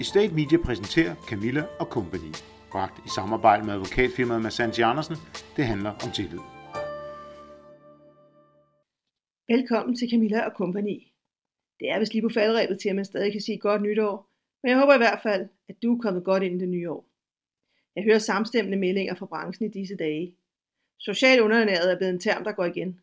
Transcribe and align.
Estate 0.00 0.34
Media 0.34 0.58
præsenterer 0.64 1.14
Camilla 1.28 1.62
og 1.80 1.86
Company, 1.86 2.32
bragt 2.72 3.06
i 3.06 3.08
samarbejde 3.16 3.64
med 3.64 3.74
advokatfirmaet 3.74 4.42
Massanti 4.42 4.80
Andersen. 4.82 5.16
Det 5.56 5.64
handler 5.64 5.90
om 5.90 6.10
tillid. 6.14 6.38
Velkommen 9.48 9.96
til 9.96 10.10
Camilla 10.10 10.40
og 10.48 10.52
Company. 10.56 10.96
Det 11.80 11.90
er 11.90 11.98
vist 11.98 12.12
lige 12.12 12.22
på 12.22 12.34
faldrebet 12.34 12.80
til, 12.80 12.88
at 12.88 12.96
man 12.96 13.04
stadig 13.04 13.32
kan 13.32 13.40
sige 13.40 13.58
godt 13.58 13.82
nytår, 13.82 14.30
men 14.62 14.70
jeg 14.70 14.78
håber 14.80 14.94
i 14.94 15.04
hvert 15.04 15.20
fald, 15.22 15.48
at 15.68 15.82
du 15.82 15.94
er 15.94 16.02
kommet 16.02 16.24
godt 16.24 16.42
ind 16.42 16.54
i 16.54 16.58
det 16.58 16.68
nye 16.68 16.90
år. 16.90 17.04
Jeg 17.96 18.04
hører 18.04 18.18
samstemmende 18.18 18.78
meldinger 18.78 19.14
fra 19.14 19.26
branchen 19.26 19.70
i 19.70 19.72
disse 19.78 19.96
dage. 19.96 20.34
Social 20.98 21.42
undernæret 21.42 21.92
er 21.92 21.96
blevet 21.96 22.12
en 22.12 22.20
term, 22.20 22.44
der 22.44 22.52
går 22.52 22.64
igen. 22.64 23.00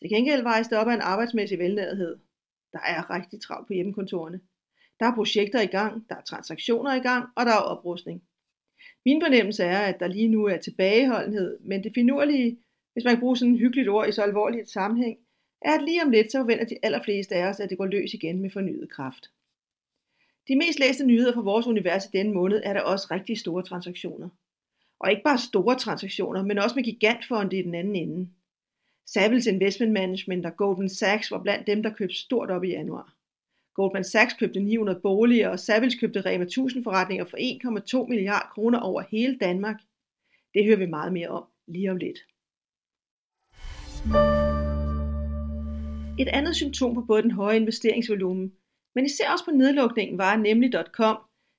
Til 0.00 0.10
gengæld 0.10 0.42
vejes 0.42 0.68
det 0.68 0.78
op 0.78 0.88
af 0.88 0.94
en 0.94 1.00
arbejdsmæssig 1.00 1.58
velnærethed. 1.58 2.18
Der 2.72 2.80
er 2.80 3.10
rigtig 3.10 3.40
travlt 3.40 3.66
på 3.66 3.72
hjemmekontorerne. 3.72 4.40
Der 5.00 5.06
er 5.06 5.14
projekter 5.14 5.60
i 5.60 5.66
gang, 5.66 6.08
der 6.08 6.14
er 6.16 6.20
transaktioner 6.20 6.94
i 6.94 6.98
gang, 6.98 7.28
og 7.36 7.46
der 7.46 7.52
er 7.52 7.56
oprustning. 7.56 8.22
Min 9.04 9.22
fornemmelse 9.22 9.64
er, 9.64 9.78
at 9.78 10.00
der 10.00 10.06
lige 10.06 10.28
nu 10.28 10.44
er 10.44 10.56
tilbageholdenhed, 10.56 11.58
men 11.60 11.84
det 11.84 11.92
finurlige, 11.94 12.58
hvis 12.92 13.04
man 13.04 13.14
kan 13.14 13.20
bruge 13.20 13.36
sådan 13.36 13.54
et 13.54 13.60
hyggeligt 13.60 13.88
ord 13.88 14.08
i 14.08 14.12
så 14.12 14.22
alvorligt 14.22 14.62
et 14.62 14.70
sammenhæng, 14.70 15.18
er, 15.62 15.74
at 15.74 15.84
lige 15.84 16.02
om 16.02 16.10
lidt, 16.10 16.32
så 16.32 16.38
forventer 16.38 16.64
de 16.64 16.78
allerfleste 16.82 17.34
af 17.34 17.48
os, 17.48 17.60
at 17.60 17.70
det 17.70 17.78
går 17.78 17.86
løs 17.86 18.14
igen 18.14 18.42
med 18.42 18.50
fornyet 18.50 18.90
kraft. 18.90 19.30
De 20.48 20.56
mest 20.56 20.78
læste 20.78 21.06
nyheder 21.06 21.34
fra 21.34 21.40
vores 21.40 21.66
univers 21.66 22.04
i 22.04 22.08
denne 22.12 22.32
måned 22.32 22.60
er 22.64 22.72
der 22.72 22.80
også 22.80 23.06
rigtig 23.10 23.38
store 23.38 23.62
transaktioner. 23.62 24.28
Og 25.00 25.10
ikke 25.10 25.22
bare 25.22 25.38
store 25.38 25.78
transaktioner, 25.78 26.42
men 26.42 26.58
også 26.58 26.76
med 26.76 26.84
gigantfonde 26.84 27.58
i 27.58 27.62
den 27.62 27.74
anden 27.74 27.96
ende. 27.96 28.28
Savills 29.06 29.46
Investment 29.46 29.92
Management 29.92 30.46
og 30.46 30.56
Goldman 30.56 30.88
Sachs 30.88 31.30
var 31.30 31.42
blandt 31.42 31.66
dem, 31.66 31.82
der 31.82 31.94
købte 31.94 32.14
stort 32.14 32.50
op 32.50 32.64
i 32.64 32.68
januar. 32.68 33.19
Goldman 33.74 34.04
Sachs 34.04 34.34
købte 34.34 34.60
900 34.60 35.00
boliger, 35.02 35.48
og 35.48 35.58
Savills 35.58 35.94
købte 36.00 36.20
Rema 36.20 36.44
1000 36.44 36.84
forretninger 36.84 37.24
for 37.24 37.36
1,2 38.02 38.08
milliard 38.08 38.50
kroner 38.54 38.78
over 38.78 39.02
hele 39.10 39.38
Danmark. 39.38 39.76
Det 40.54 40.64
hører 40.64 40.78
vi 40.78 40.86
meget 40.86 41.12
mere 41.12 41.28
om 41.28 41.44
lige 41.68 41.90
om 41.90 41.96
lidt. 41.96 42.18
Et 46.22 46.28
andet 46.28 46.56
symptom 46.56 46.94
på 46.94 47.00
både 47.00 47.22
den 47.22 47.30
høje 47.30 47.56
investeringsvolumen, 47.56 48.52
men 48.94 49.04
især 49.04 49.30
også 49.30 49.44
på 49.44 49.50
nedlukningen 49.50 50.18
var 50.18 50.36
nemlig.com, 50.36 51.18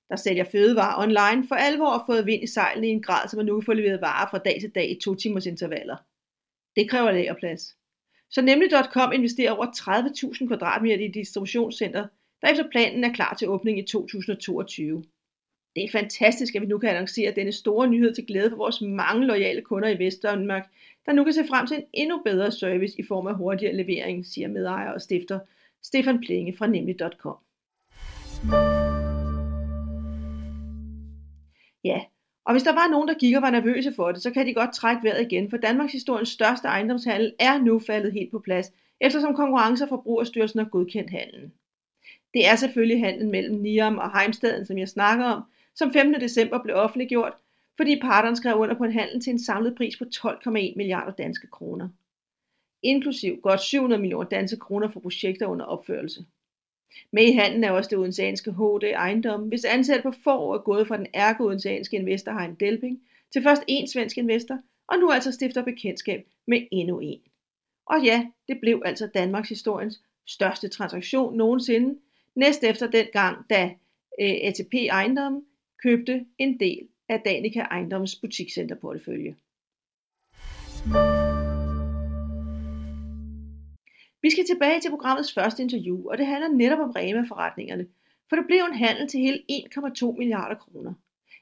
der 0.10 0.16
sælger 0.16 0.44
fødevarer 0.52 1.04
online, 1.04 1.48
for 1.48 1.56
alvor 1.56 1.90
har 1.90 2.04
fået 2.06 2.26
vind 2.26 2.44
i 2.44 2.48
sejlene 2.48 2.88
i 2.88 2.92
en 2.92 3.02
grad, 3.02 3.28
så 3.28 3.38
man 3.38 3.46
nu 3.46 3.60
kan 3.60 3.66
få 3.66 3.74
leveret 3.74 4.02
varer 4.02 4.30
fra 4.30 4.38
dag 4.38 4.58
til 4.62 4.76
dag 4.76 4.92
i 4.92 5.00
to 5.04 5.16
timers 5.16 5.46
intervaller. 5.46 5.98
Det 6.76 6.90
kræver 6.90 7.12
lagerplads. 7.12 7.81
Så 8.32 8.42
nemlig.com 8.42 9.12
investerer 9.12 9.52
over 9.52 9.66
30.000 9.66 10.48
kvadratmeter 10.48 11.06
i 11.06 11.08
distributionscenter, 11.08 12.08
der 12.42 12.48
efter 12.48 12.70
planen 12.72 13.04
er 13.04 13.14
klar 13.14 13.34
til 13.40 13.50
åbning 13.50 13.80
i 13.80 13.84
2022. 13.84 15.04
Det 15.76 15.84
er 15.84 15.90
fantastisk, 15.92 16.56
at 16.56 16.62
vi 16.62 16.68
nu 16.68 16.78
kan 16.78 16.90
annoncere 16.90 17.34
denne 17.36 17.52
store 17.52 17.88
nyhed 17.88 18.16
til 18.16 18.26
glæde 18.26 18.50
for 18.50 18.58
vores 18.58 18.82
mange 18.82 19.26
loyale 19.26 19.62
kunder 19.62 19.90
i 19.90 20.00
Vestdanmark, 20.00 20.70
der 21.06 21.14
nu 21.14 21.24
kan 21.24 21.34
se 21.34 21.48
frem 21.50 21.68
til 21.68 21.78
en 21.78 21.84
endnu 21.94 22.22
bedre 22.26 22.52
service 22.52 23.00
i 23.00 23.04
form 23.04 23.28
af 23.28 23.36
hurtigere 23.36 23.76
levering, 23.76 24.26
siger 24.26 24.48
medejer 24.48 24.92
og 24.92 25.02
stifter 25.02 25.40
Stefan 25.84 26.20
Plinge 26.20 26.58
fra 26.58 26.68
nemlig.com. 26.68 27.38
Ja, 31.84 32.02
og 32.46 32.54
hvis 32.54 32.64
der 32.64 32.74
var 32.74 32.88
nogen, 32.88 33.08
der 33.08 33.14
gik 33.14 33.36
og 33.36 33.42
var 33.42 33.50
nervøse 33.50 33.94
for 33.94 34.12
det, 34.12 34.22
så 34.22 34.32
kan 34.32 34.46
de 34.46 34.54
godt 34.54 34.74
trække 34.74 35.04
vejret 35.04 35.22
igen, 35.22 35.50
for 35.50 35.58
Danmarks 35.58 35.94
historiens 35.94 36.30
største 36.30 36.68
ejendomshandel 36.68 37.34
er 37.40 37.60
nu 37.60 37.80
faldet 37.80 38.14
helt 38.14 38.32
på 38.32 38.40
plads, 38.40 38.72
eftersom 39.00 39.36
Konkurrence- 39.36 39.84
og 39.84 39.90
Forbrugerstyrelsen 39.90 40.60
har 40.60 40.68
godkendt 40.68 41.12
handlen. 41.12 41.54
Det 42.34 42.48
er 42.48 42.56
selvfølgelig 42.56 43.00
handlen 43.00 43.32
mellem 43.32 43.60
Niam 43.60 43.98
og 43.98 44.20
Heimstaden, 44.20 44.66
som 44.66 44.78
jeg 44.78 44.90
snakker 44.90 45.26
om, 45.26 45.44
som 45.76 45.94
15. 45.94 46.22
december 46.22 46.64
blev 46.64 46.76
offentliggjort, 46.76 47.34
fordi 47.78 48.00
parterne 48.02 48.36
skrev 48.36 48.56
under 48.56 48.78
på 48.78 48.84
en 48.84 48.94
handel 48.94 49.22
til 49.22 49.32
en 49.32 49.44
samlet 49.44 49.76
pris 49.76 49.98
på 49.98 50.06
12,1 50.16 50.52
milliarder 50.52 51.12
danske 51.12 51.48
kroner. 51.48 51.90
Inklusiv 52.84 53.42
godt 53.42 53.62
700 53.62 54.02
millioner 54.02 54.30
danske 54.30 54.58
kroner 54.58 54.88
for 54.88 55.00
projekter 55.00 55.46
under 55.46 55.66
opførelse. 55.66 56.26
Med 57.12 57.24
i 57.24 57.32
handlen 57.32 57.64
er 57.64 57.72
også 57.72 57.90
det 57.90 57.98
odenseanske 57.98 58.52
HD 58.52 58.84
Ejendom, 58.84 59.42
hvis 59.48 59.66
ansat 59.66 60.04
på 60.04 60.12
få 60.24 60.38
år 60.38 60.54
er 60.56 60.60
gået 60.60 60.88
fra 60.88 60.98
den 60.98 61.08
ærke 61.16 61.44
odenseanske 61.44 61.98
investor 61.98 62.40
Hein 62.40 62.56
Delping 62.60 63.02
til 63.34 63.44
først 63.44 63.64
en 63.68 63.88
svensk 63.88 64.18
investor, 64.18 64.60
og 64.88 65.00
nu 65.00 65.12
altså 65.12 65.32
stifter 65.32 65.64
bekendtskab 65.64 66.28
med 66.48 66.68
endnu 66.72 67.00
en. 67.00 67.22
Og 67.86 68.04
ja, 68.04 68.28
det 68.48 68.60
blev 68.62 68.82
altså 68.86 69.08
Danmarks 69.08 69.50
historiens 69.50 70.02
største 70.28 70.68
transaktion 70.68 71.38
nogensinde, 71.38 72.00
næst 72.36 72.64
efter 72.64 72.88
den 72.88 73.06
gang, 73.14 73.50
da 73.50 73.64
øh, 74.22 74.36
ATP 74.44 74.74
Ejendom 74.74 75.44
købte 75.84 76.26
en 76.38 76.60
del 76.60 76.88
af 77.10 77.22
Danica 77.26 77.60
Ejendoms 77.60 78.16
butikscenterportefølje. 78.16 79.36
Vi 84.22 84.30
skal 84.30 84.46
tilbage 84.46 84.82
til 84.82 84.90
programmets 84.90 85.34
første 85.34 85.64
interview, 85.64 86.10
og 86.10 86.18
det 86.18 86.26
handler 86.26 86.50
netop 86.50 86.80
om 86.80 86.92
Rema-forretningerne, 86.92 87.86
for 88.30 88.36
det 88.36 88.46
blev 88.48 88.64
en 88.72 88.78
handel 88.78 89.08
til 89.08 89.20
hele 89.20 89.40
1,2 89.52 90.18
milliarder 90.18 90.56
kroner. 90.56 90.94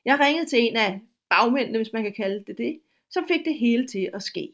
Jeg 0.05 0.19
ringede 0.19 0.49
til 0.49 0.59
en 0.59 0.75
af 0.77 1.01
bagmændene, 1.29 1.77
hvis 1.77 1.93
man 1.93 2.03
kan 2.03 2.13
kalde 2.13 2.43
det 2.47 2.57
det, 2.57 2.79
som 3.09 3.23
fik 3.27 3.45
det 3.45 3.55
hele 3.59 3.87
til 3.87 4.09
at 4.13 4.23
ske. 4.23 4.49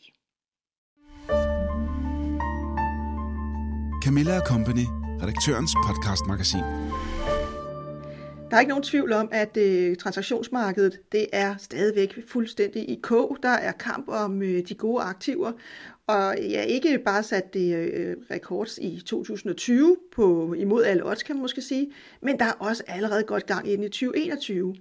Camilla 4.06 4.40
Company, 4.40 4.86
redaktørens 5.22 5.76
podcastmagasin. 5.88 6.66
Der 8.56 8.60
er 8.60 8.62
ikke 8.62 8.70
nogen 8.70 8.84
tvivl 8.84 9.14
om, 9.14 9.30
at 9.32 9.58
øh, 9.58 9.96
transaktionsmarkedet 9.96 11.00
det 11.12 11.28
er 11.34 11.56
stadigvæk 11.58 12.28
fuldstændig 12.28 12.90
i 12.90 13.00
kog. 13.04 13.38
Der 13.44 13.50
er 13.50 13.72
kamp 13.72 14.10
om 14.10 14.42
øh, 14.42 14.68
de 14.70 14.76
gode 14.76 15.04
aktiver, 15.04 15.52
og 16.08 16.36
ja, 16.40 16.62
ikke 16.62 17.00
bare 17.06 17.24
sat 17.24 17.54
det 17.54 17.76
øh, 17.76 18.16
rekords 18.32 18.80
i 18.82 19.02
2020 19.06 19.98
på 20.16 20.54
imod 20.54 20.84
alle 20.84 21.06
odds, 21.06 21.24
kan 21.24 21.36
man 21.36 21.42
måske 21.42 21.62
sige, 21.62 21.88
men 22.22 22.40
der 22.40 22.46
er 22.46 22.52
også 22.52 22.84
allerede 22.88 23.24
godt 23.24 23.46
gang 23.46 23.72
ind 23.72 23.84
i 23.84 23.88
2021. 23.88 24.76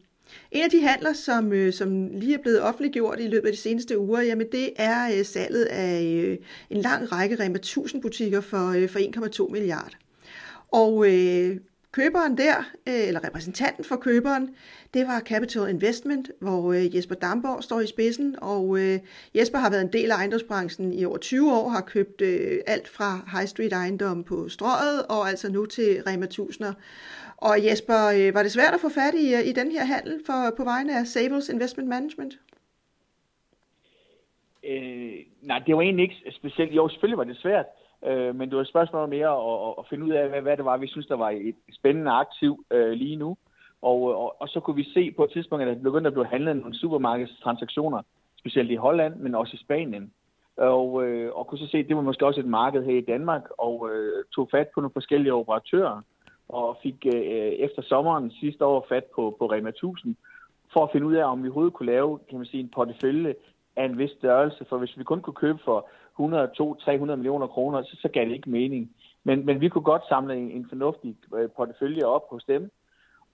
En 0.50 0.64
af 0.64 0.70
de 0.70 0.80
handler, 0.80 1.12
som, 1.12 1.52
øh, 1.52 1.72
som 1.72 2.08
lige 2.12 2.34
er 2.34 2.42
blevet 2.42 2.60
offentliggjort 2.60 3.20
i 3.20 3.26
løbet 3.26 3.46
af 3.46 3.52
de 3.52 3.60
seneste 3.60 3.98
uger, 3.98 4.20
jamen 4.20 4.46
det 4.52 4.70
er 4.76 5.18
øh, 5.18 5.24
salget 5.24 5.64
af 5.64 6.02
øh, 6.04 6.38
en 6.70 6.76
lang 6.76 7.12
række 7.12 7.36
Rema 7.40 7.56
1000 7.56 8.02
butikker 8.02 8.40
for, 8.40 8.68
øh, 8.68 8.88
for 8.88 8.98
1,2 9.46 9.52
milliarder. 9.52 9.96
Og 10.72 11.06
øh, 11.12 11.56
køberen 11.99 12.38
der, 12.38 12.56
øh, 12.88 13.09
eller 13.09 13.25
repræsentanten 13.27 13.84
for 13.84 13.97
køberen, 13.97 14.44
det 14.94 15.06
var 15.06 15.21
Capital 15.21 15.69
Investment, 15.69 16.31
hvor 16.41 16.72
øh, 16.72 16.97
Jesper 16.97 17.15
Damborg 17.15 17.62
står 17.62 17.81
i 17.81 17.87
spidsen, 17.87 18.37
og 18.43 18.78
øh, 18.78 18.99
Jesper 19.34 19.59
har 19.59 19.71
været 19.71 19.82
en 19.82 19.93
del 19.93 20.10
af 20.10 20.16
ejendomsbranchen 20.16 20.93
i 20.93 21.05
over 21.05 21.19
20 21.19 21.53
år, 21.59 21.69
har 21.69 21.81
købt 21.81 22.22
alt 22.66 22.88
fra 22.88 23.10
High 23.32 23.47
Street 23.47 23.72
ejendom 23.72 24.25
på 24.25 24.49
strøget, 24.49 25.06
og 25.15 25.28
altså 25.28 25.53
nu 25.53 25.66
til 25.66 26.03
Rema 26.06 26.27
1000'er. 26.27 26.72
Og 27.37 27.65
Jesper, 27.66 28.32
var 28.32 28.43
det 28.43 28.53
svært 28.53 28.75
at 28.75 28.81
få 28.81 28.88
fat 28.88 29.15
i, 29.15 29.26
i 29.50 29.53
den 29.53 29.72
her 29.72 29.84
handel 29.84 30.21
for, 30.26 30.55
på 30.56 30.65
vegne 30.65 30.99
af 30.99 31.06
Sables 31.06 31.49
Investment 31.49 31.88
Management? 31.88 32.34
Øh, 34.65 35.15
nej, 35.43 35.59
det 35.66 35.76
var 35.76 35.82
egentlig 35.82 36.03
ikke 36.03 36.32
specielt. 36.32 36.72
Jo, 36.72 36.88
selvfølgelig 36.88 37.19
var 37.19 37.25
det 37.25 37.37
svært. 37.37 37.66
Øh, 38.06 38.34
men 38.34 38.48
det 38.48 38.56
var 38.56 38.62
et 38.62 38.69
spørgsmål 38.69 39.09
mere 39.09 39.28
at, 39.28 39.75
at 39.78 39.87
finde 39.91 40.04
ud 40.04 40.10
af, 40.10 40.28
hvad, 40.28 40.41
hvad 40.41 40.56
det 40.56 40.65
var, 40.65 40.76
vi 40.76 40.88
synes, 40.88 41.06
der 41.06 41.16
var 41.16 41.31
et 41.31 41.54
spændende 41.72 42.10
aktiv 42.10 42.65
øh, 42.70 42.91
lige 42.92 43.16
nu. 43.16 43.37
Og, 43.82 44.10
øh, 44.10 44.16
og, 44.19 44.42
og 44.42 44.48
så 44.48 44.60
kunne 44.60 44.76
vi 44.76 44.92
se 44.94 45.12
på 45.16 45.25
et 45.25 45.31
tidspunkt, 45.32 45.65
at 45.65 45.76
der 45.76 45.82
begyndte 45.82 46.09
at 46.09 46.14
blive 46.14 46.26
handlet 46.26 46.56
nogle 46.56 46.78
supermarkedstransaktioner, 46.78 48.03
specielt 48.38 48.70
i 48.70 48.75
Holland, 48.75 49.16
men 49.16 49.34
også 49.34 49.54
i 49.54 49.64
Spanien. 49.64 50.12
Og, 50.56 51.04
øh, 51.04 51.32
og 51.34 51.47
kunne 51.47 51.59
så 51.59 51.66
se, 51.66 51.78
at 51.78 51.88
det 51.88 51.97
var 51.97 52.03
måske 52.03 52.26
også 52.26 52.41
et 52.41 52.47
marked 52.47 52.84
her 52.84 52.98
i 52.98 53.09
Danmark, 53.12 53.43
og 53.59 53.91
øh, 53.93 54.25
tog 54.34 54.48
fat 54.50 54.69
på 54.75 54.81
nogle 54.81 54.93
forskellige 54.93 55.34
operatører, 55.34 56.03
og 56.48 56.78
fik 56.82 57.06
øh, 57.14 57.53
efter 57.67 57.82
sommeren 57.82 58.31
sidste 58.31 58.64
år 58.64 58.87
fat 58.88 59.05
på, 59.05 59.37
på 59.38 59.46
Rema 59.46 59.69
1000, 59.69 60.17
for 60.73 60.82
at 60.84 60.90
finde 60.93 61.06
ud 61.06 61.14
af, 61.14 61.25
om 61.25 61.43
vi 61.43 61.49
overhovedet 61.49 61.75
kunne 61.75 61.93
lave 61.93 62.19
kan 62.28 62.38
man 62.38 62.46
sige, 62.46 62.62
en 62.62 62.69
portefølje 62.75 63.34
af 63.76 63.84
en 63.84 63.99
vis 63.99 64.11
størrelse. 64.11 64.64
For 64.69 64.78
hvis 64.78 64.99
vi 64.99 65.05
kun 65.05 65.20
kunne 65.20 65.34
købe 65.34 65.58
for 65.64 65.88
100-200-300 66.20 67.16
millioner 67.16 67.46
kroner, 67.46 67.82
så, 67.82 67.96
så 68.00 68.08
gav 68.08 68.25
det 68.25 68.32
ikke 68.32 68.50
mening. 68.50 68.90
Men, 69.25 69.46
men 69.46 69.61
vi 69.61 69.69
kunne 69.69 69.84
godt 69.84 70.08
samle 70.08 70.37
en, 70.37 70.50
en 70.50 70.66
fornuftig 70.69 71.16
øh, 71.34 71.50
portefølje 71.50 72.05
op 72.05 72.31
hos 72.31 72.44
dem. 72.44 72.70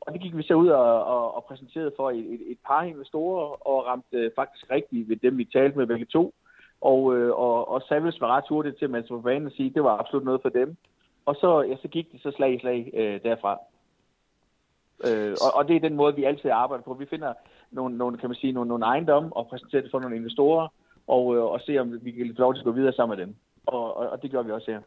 Og 0.00 0.12
det 0.12 0.20
gik 0.20 0.36
vi 0.36 0.42
så 0.42 0.54
ud 0.54 0.68
og, 0.68 1.04
og, 1.04 1.34
og 1.34 1.44
præsenterede 1.44 1.92
for 1.96 2.10
et, 2.10 2.18
et, 2.18 2.40
et 2.50 2.58
par 2.66 2.82
investorer, 2.82 3.68
og 3.68 3.86
ramte 3.86 4.16
øh, 4.16 4.30
faktisk 4.36 4.70
rigtigt 4.70 5.08
ved 5.08 5.16
dem, 5.16 5.38
vi 5.38 5.44
talte 5.44 5.78
med 5.78 5.86
begge 5.86 6.04
to. 6.04 6.34
Og, 6.80 7.16
øh, 7.16 7.32
og, 7.34 7.68
og 7.68 7.82
Savils 7.82 8.20
var 8.20 8.36
ret 8.36 8.44
hurtigt 8.48 8.78
til, 8.78 8.84
at 8.84 8.90
man 8.90 9.04
var 9.10 9.20
banen 9.20 9.46
at 9.46 9.52
sige, 9.52 9.68
at 9.68 9.74
det 9.74 9.84
var 9.84 9.98
absolut 9.98 10.24
noget 10.24 10.42
for 10.42 10.48
dem. 10.48 10.76
Og 11.26 11.34
så, 11.34 11.60
ja, 11.62 11.76
så 11.82 11.88
gik 11.88 12.12
det 12.12 12.22
så 12.22 12.30
slag 12.36 12.54
i 12.54 12.58
slag 12.58 12.90
øh, 12.94 13.22
derfra. 13.22 13.58
Øh, 15.06 15.36
og, 15.44 15.54
og 15.54 15.68
det 15.68 15.76
er 15.76 15.80
den 15.80 15.96
måde, 15.96 16.16
vi 16.16 16.24
altid 16.24 16.50
arbejder 16.50 16.84
på. 16.84 16.94
Vi 16.94 17.06
finder 17.06 17.32
nogle, 17.70 17.98
nogle, 17.98 18.18
kan 18.18 18.28
man 18.28 18.36
sige, 18.36 18.52
nogle, 18.52 18.68
nogle 18.68 18.84
ejendomme 18.84 19.36
og 19.36 19.46
præsenterer 19.46 19.82
det 19.82 19.90
for 19.90 20.00
nogle 20.00 20.16
investorer, 20.16 20.68
og, 21.16 21.36
øh, 21.36 21.42
og 21.42 21.60
se, 21.60 21.78
om 21.78 21.86
vi 22.02 22.10
kan 22.10 22.34
få 22.36 22.42
lov 22.42 22.54
til 22.54 22.60
at 22.60 22.64
gå 22.64 22.72
videre 22.72 22.92
sammen 22.92 23.18
med 23.18 23.26
dem. 23.26 23.34
Og, 23.66 23.96
og, 23.96 24.08
og 24.12 24.22
det 24.22 24.30
gør 24.30 24.42
vi 24.42 24.50
også 24.50 24.70
her. 24.70 24.80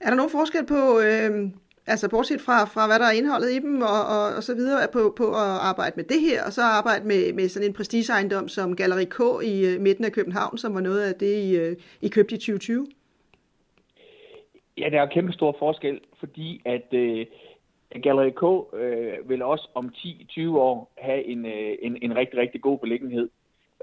Er 0.00 0.08
der 0.08 0.16
nogen 0.16 0.30
forskel 0.30 0.66
på, 0.66 0.80
øh, 1.06 1.50
Altså 1.86 2.10
bortset 2.10 2.40
fra, 2.40 2.64
fra 2.64 2.86
hvad 2.86 2.98
der 2.98 3.06
er 3.06 3.18
indholdet 3.18 3.50
i 3.50 3.58
dem 3.58 3.82
og, 3.82 4.00
og, 4.16 4.24
og 4.36 4.42
så 4.42 4.54
videre, 4.54 4.88
på, 4.92 5.14
på 5.16 5.26
at 5.44 5.50
arbejde 5.70 5.92
med 5.96 6.04
det 6.04 6.20
her, 6.20 6.44
og 6.46 6.52
så 6.52 6.62
arbejde 6.62 7.06
med, 7.06 7.32
med 7.32 7.48
sådan 7.48 7.68
en 7.68 7.74
prestigeejendom 7.74 8.48
som 8.48 8.76
Galleri 8.76 9.04
K 9.04 9.20
i 9.52 9.54
uh, 9.68 9.82
midten 9.82 10.04
af 10.04 10.12
København, 10.12 10.58
som 10.58 10.74
var 10.74 10.80
noget 10.80 11.02
af 11.08 11.14
det, 11.14 11.34
I, 11.48 11.48
uh, 11.60 11.76
I 12.00 12.08
købte 12.08 12.34
i 12.34 12.38
2020? 12.38 12.86
Ja, 14.78 14.88
der 14.90 15.00
er 15.00 15.06
kæmpe 15.06 15.32
stor 15.32 15.56
forskel, 15.58 16.00
fordi 16.18 16.62
at 16.64 16.88
uh, 16.92 17.20
Galleri 18.02 18.30
K 18.30 18.42
uh, 18.42 19.28
vil 19.28 19.42
også 19.42 19.68
om 19.74 19.92
10-20 19.96 20.48
år 20.48 20.92
have 20.98 21.24
en, 21.24 21.44
uh, 21.44 21.72
en, 21.82 21.98
en 22.02 22.16
rigtig, 22.16 22.38
rigtig 22.38 22.60
god 22.60 22.78
beliggenhed. 22.78 23.28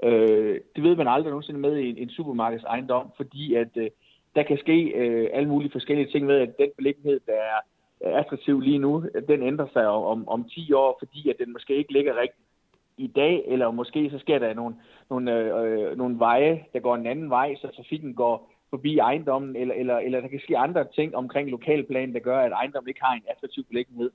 Øh, 0.02 0.60
det 0.76 0.82
ved 0.82 0.96
man 0.96 1.08
aldrig 1.08 1.30
nogensinde 1.30 1.60
med 1.60 1.76
i 1.76 1.90
en, 1.90 1.98
en 1.98 2.10
supermarkedsejendom, 2.10 3.10
fordi 3.16 3.54
at 3.54 3.76
øh, 3.76 3.90
der 4.34 4.42
kan 4.42 4.58
ske 4.58 4.84
øh, 4.84 5.30
alle 5.32 5.48
mulige 5.48 5.72
forskellige 5.72 6.10
ting 6.10 6.26
med, 6.26 6.38
at 6.40 6.58
den 6.58 6.70
beliggenhed, 6.76 7.20
der 7.26 7.32
er 7.32 8.18
attraktiv 8.18 8.60
lige 8.60 8.78
nu, 8.78 9.04
den 9.28 9.42
ændrer 9.42 9.66
sig 9.72 9.88
om, 9.88 10.28
om 10.28 10.44
10 10.44 10.72
år, 10.72 10.96
fordi 10.98 11.30
at 11.30 11.36
den 11.38 11.52
måske 11.52 11.76
ikke 11.76 11.92
ligger 11.92 12.20
rigtigt 12.20 12.48
i 12.96 13.06
dag, 13.06 13.44
eller 13.46 13.70
måske 13.70 14.10
så 14.10 14.18
sker 14.18 14.38
der 14.38 14.54
nogle, 14.54 14.74
nogle, 15.10 15.38
øh, 15.38 15.90
øh, 15.90 15.98
nogle 15.98 16.18
veje, 16.18 16.64
der 16.72 16.80
går 16.80 16.94
en 16.94 17.06
anden 17.06 17.30
vej, 17.30 17.54
så 17.54 17.68
trafikken 17.76 18.14
går 18.14 18.52
forbi 18.70 18.98
ejendommen, 18.98 19.56
eller, 19.56 19.74
eller, 19.74 19.98
eller 19.98 20.20
der 20.20 20.28
kan 20.28 20.40
ske 20.40 20.58
andre 20.58 20.84
ting 20.94 21.16
omkring 21.16 21.50
lokalplanen, 21.50 22.14
der 22.14 22.20
gør, 22.20 22.38
at 22.38 22.52
ejendommen 22.52 22.88
ikke 22.88 23.02
har 23.02 23.14
en 23.14 23.22
attraktiv 23.28 23.64
beliggenhed. 23.64 24.10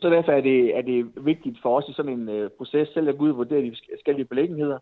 Så 0.00 0.10
derfor 0.10 0.32
er 0.32 0.40
det, 0.40 0.76
er 0.76 0.82
det 0.82 1.26
vigtigt 1.26 1.58
for 1.62 1.76
os 1.78 1.88
i 1.88 1.92
sådan 1.92 2.18
en 2.18 2.28
øh, 2.28 2.50
proces 2.50 2.88
selv 2.88 3.08
at 3.08 3.18
gå 3.18 3.24
ud 3.24 3.30
og 3.30 3.36
vurdere 3.36 3.62
de 3.62 3.76
forskellige 3.92 4.26
beliggenheder. 4.26 4.78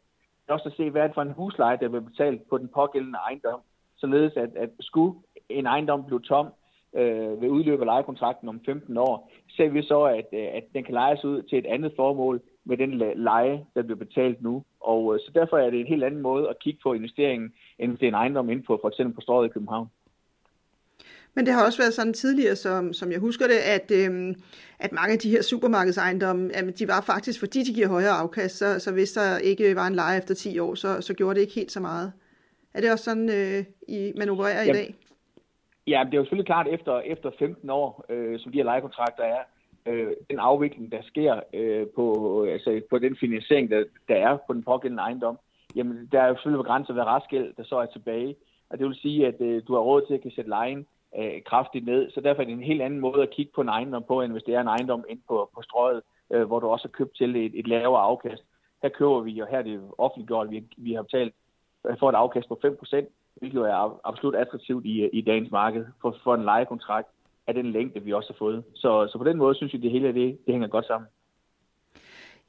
Også 0.49 0.69
at 0.69 0.77
se, 0.77 0.91
hvad 0.91 1.03
er 1.03 1.07
det 1.07 1.15
for 1.15 1.23
en 1.23 1.33
husleje, 1.33 1.79
der 1.81 1.89
bliver 1.89 2.09
betalt 2.11 2.49
på 2.51 2.59
den 2.59 2.69
pågældende 2.69 3.19
ejendom 3.19 3.61
således 4.01 4.33
at, 4.37 4.51
at 4.57 4.71
skulle 4.81 5.15
en 5.49 5.67
ejendom 5.67 6.05
blive 6.07 6.21
tom 6.21 6.47
øh, 6.95 7.41
ved 7.41 7.49
udløb 7.49 7.81
af 7.81 7.87
lejekontrakten 7.87 8.49
om 8.49 8.61
15 8.67 8.97
år, 8.97 9.31
ser 9.57 9.69
vi 9.69 9.83
så, 9.83 10.03
at, 10.03 10.29
øh, 10.33 10.49
at 10.53 10.65
den 10.75 10.85
kan 10.85 10.95
lejes 10.95 11.25
ud 11.25 11.43
til 11.43 11.59
et 11.59 11.67
andet 11.67 11.93
formål 11.97 12.41
med 12.65 12.77
den 12.77 12.91
leje, 13.17 13.65
der 13.75 13.83
bliver 13.83 13.99
betalt 13.99 14.43
nu. 14.43 14.65
Og 14.81 15.15
øh, 15.15 15.21
så 15.21 15.31
derfor 15.35 15.59
er 15.59 15.71
det 15.71 15.81
en 15.81 15.87
helt 15.87 16.05
anden 16.05 16.23
måde 16.23 16.49
at 16.49 16.59
kigge 16.59 16.81
på 16.83 16.93
investeringen, 16.93 17.53
end 17.79 17.93
det 17.93 18.03
er 18.03 18.09
en 18.09 18.23
ejendom 18.23 18.51
ind 18.51 18.63
på 18.63 18.79
for 18.81 18.89
eksempel 18.89 19.15
på 19.15 19.21
Strøget 19.21 19.49
i 19.49 19.53
København. 19.53 19.89
Men 21.35 21.47
det 21.47 21.55
har 21.55 21.67
også 21.67 21.79
været 21.83 21.95
sådan 21.95 22.13
tidligere, 22.13 22.57
som, 22.57 22.93
som 22.93 23.13
jeg 23.13 23.21
husker 23.21 23.47
det, 23.47 23.59
at, 23.77 23.91
øhm, 23.91 24.35
at 24.79 24.93
mange 24.93 25.13
af 25.13 25.19
de 25.19 25.31
her 25.31 25.43
supermarkedsejendomme, 25.43 26.51
jamen, 26.57 26.75
de 26.75 26.89
var 26.89 27.01
faktisk, 27.01 27.41
fordi 27.41 27.63
de 27.63 27.75
giver 27.75 27.89
højere 27.89 28.11
afkast, 28.23 28.59
så, 28.59 28.79
så 28.79 28.93
hvis 28.93 29.13
der 29.13 29.39
ikke 29.39 29.77
var 29.77 29.87
en 29.87 29.95
leje 29.95 30.19
efter 30.19 30.35
10 30.35 30.59
år, 30.59 30.75
så, 30.75 31.01
så 31.01 31.15
gjorde 31.15 31.35
det 31.35 31.41
ikke 31.41 31.55
helt 31.55 31.73
så 31.73 31.81
meget. 31.81 32.13
Er 32.75 32.81
det 32.81 32.93
også 32.93 33.05
sådan, 33.05 33.29
øh, 33.29 33.65
I 33.89 34.13
manøvrerer 34.17 34.65
ja, 34.65 34.71
i 34.71 34.73
dag? 34.73 34.95
Ja, 35.87 36.03
det 36.07 36.15
er 36.15 36.19
jo 36.19 36.25
selvfølgelig 36.25 36.47
klart, 36.47 36.69
efter, 36.69 37.01
efter 37.01 37.31
15 37.39 37.71
år, 37.71 38.05
øh, 38.09 38.39
som 38.39 38.53
de 38.53 38.59
her 38.59 38.65
lejekontrakter 38.65 39.25
er, 39.25 39.43
øh, 39.87 40.13
den 40.31 40.39
afvikling, 40.39 40.93
der 40.93 41.03
sker 41.03 41.41
øh, 41.55 41.87
på, 41.97 42.45
altså 42.45 42.81
på 42.91 42.99
den 42.99 43.17
finansiering, 43.21 43.71
der, 43.71 43.85
der 44.09 44.15
er 44.15 44.39
på 44.47 44.53
den 44.53 44.63
pågældende 44.63 45.03
ejendom, 45.03 45.39
jamen 45.77 46.09
der 46.13 46.21
er 46.23 46.29
jo 46.29 46.35
selvfølgelig 46.35 46.65
begrænset, 46.65 46.95
hvad 46.95 47.05
restgæld, 47.05 47.55
der 47.57 47.65
så 47.65 47.77
er 47.77 47.87
tilbage. 47.87 48.37
Og 48.71 48.79
det 48.79 48.87
vil 48.87 48.95
sige, 48.95 49.27
at 49.27 49.41
øh, 49.41 49.63
du 49.67 49.75
har 49.75 49.81
råd 49.81 50.07
til 50.07 50.15
at 50.15 50.23
kan 50.23 50.31
sætte 50.31 50.51
lejen 50.51 50.87
øh, 51.19 51.43
kraftigt 51.47 51.85
ned, 51.85 52.11
så 52.11 52.21
derfor 52.21 52.43
er 52.43 52.47
det 52.47 52.53
en 52.53 52.63
helt 52.63 52.83
anden 52.83 53.01
måde 53.01 53.23
at 53.23 53.31
kigge 53.31 53.53
på 53.55 53.61
en 53.61 53.69
ejendom 53.69 54.05
på, 54.09 54.21
end 54.21 54.33
hvis 54.33 54.43
det 54.43 54.55
er 54.55 54.61
en 54.61 54.67
ejendom 54.67 55.05
ind 55.09 55.21
på, 55.29 55.51
på 55.55 55.63
strøget, 55.63 56.03
øh, 56.33 56.47
hvor 56.47 56.61
du 56.61 56.67
også 56.67 56.89
har 56.89 56.93
købt 56.99 57.17
til 57.17 57.37
et, 57.37 57.53
et 57.55 57.67
lavere 57.69 58.03
afkast. 58.03 58.43
Her 58.83 58.89
køber 58.89 59.21
vi, 59.21 59.41
og 59.41 59.49
her 59.49 59.59
er 59.59 59.63
det 59.63 59.81
offentliggjort, 59.99 60.51
vi, 60.51 60.65
vi 60.77 60.93
har 60.93 61.03
betalt 61.03 61.35
øh, 61.87 61.99
får 61.99 62.09
et 62.09 62.15
afkast 62.15 62.49
på 62.49 62.61
5%, 62.65 63.05
hvilket 63.35 63.63
er 63.63 64.01
absolut 64.05 64.35
attraktivt 64.35 64.87
i, 64.87 65.01
øh, 65.01 65.11
i 65.13 65.21
dagens 65.21 65.51
marked 65.51 65.87
for, 66.01 66.17
for 66.25 66.35
en 66.35 66.45
lejekontrakt 66.45 67.09
af 67.47 67.55
den 67.55 67.67
længde, 67.67 68.01
vi 68.01 68.13
også 68.13 68.33
har 68.33 68.39
fået. 68.39 68.65
Så, 68.75 69.09
så 69.13 69.19
på 69.19 69.25
den 69.25 69.37
måde 69.37 69.55
synes 69.55 69.73
jeg, 69.73 69.83
det 69.83 69.91
hele 69.91 70.09
det, 70.09 70.39
det 70.47 70.55
hænger 70.55 70.69
godt 70.69 70.87
sammen. 70.87 71.09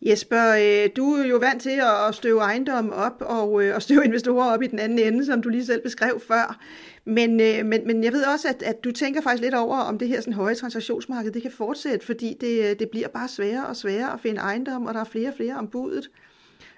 Jesper, 0.05 0.45
øh, 0.63 0.89
du 0.97 1.13
er 1.13 1.27
jo 1.27 1.37
vant 1.37 1.61
til 1.61 1.79
at 2.07 2.15
støve 2.15 2.41
ejendom 2.41 2.91
op 2.91 3.21
og, 3.21 3.63
øh, 3.63 3.75
og 3.75 3.81
støve 3.81 4.05
investorer 4.05 4.53
op 4.53 4.61
i 4.61 4.67
den 4.67 4.79
anden 4.79 4.99
ende, 4.99 5.25
som 5.25 5.41
du 5.41 5.49
lige 5.49 5.65
selv 5.65 5.81
beskrev 5.81 6.19
før. 6.19 6.59
Men, 7.05 7.39
øh, 7.41 7.65
men, 7.65 7.87
men 7.87 8.03
jeg 8.03 8.11
ved 8.11 8.23
også, 8.33 8.47
at, 8.47 8.63
at 8.63 8.83
du 8.83 8.91
tænker 8.91 9.21
faktisk 9.21 9.43
lidt 9.43 9.55
over, 9.55 9.77
om 9.77 9.99
det 9.99 10.07
her 10.07 10.21
sådan 10.21 10.33
høje 10.33 10.55
transaktionsmarked 10.55 11.31
det 11.31 11.41
kan 11.41 11.51
fortsætte, 11.51 12.05
fordi 12.05 12.33
det, 12.41 12.79
det 12.79 12.89
bliver 12.89 13.07
bare 13.07 13.27
sværere 13.27 13.67
og 13.67 13.75
sværere 13.75 14.13
at 14.13 14.19
finde 14.19 14.41
ejendom, 14.41 14.85
og 14.85 14.93
der 14.93 14.99
er 14.99 15.11
flere 15.11 15.29
og 15.29 15.35
flere 15.35 15.55
om 15.55 15.67
budet. 15.67 16.09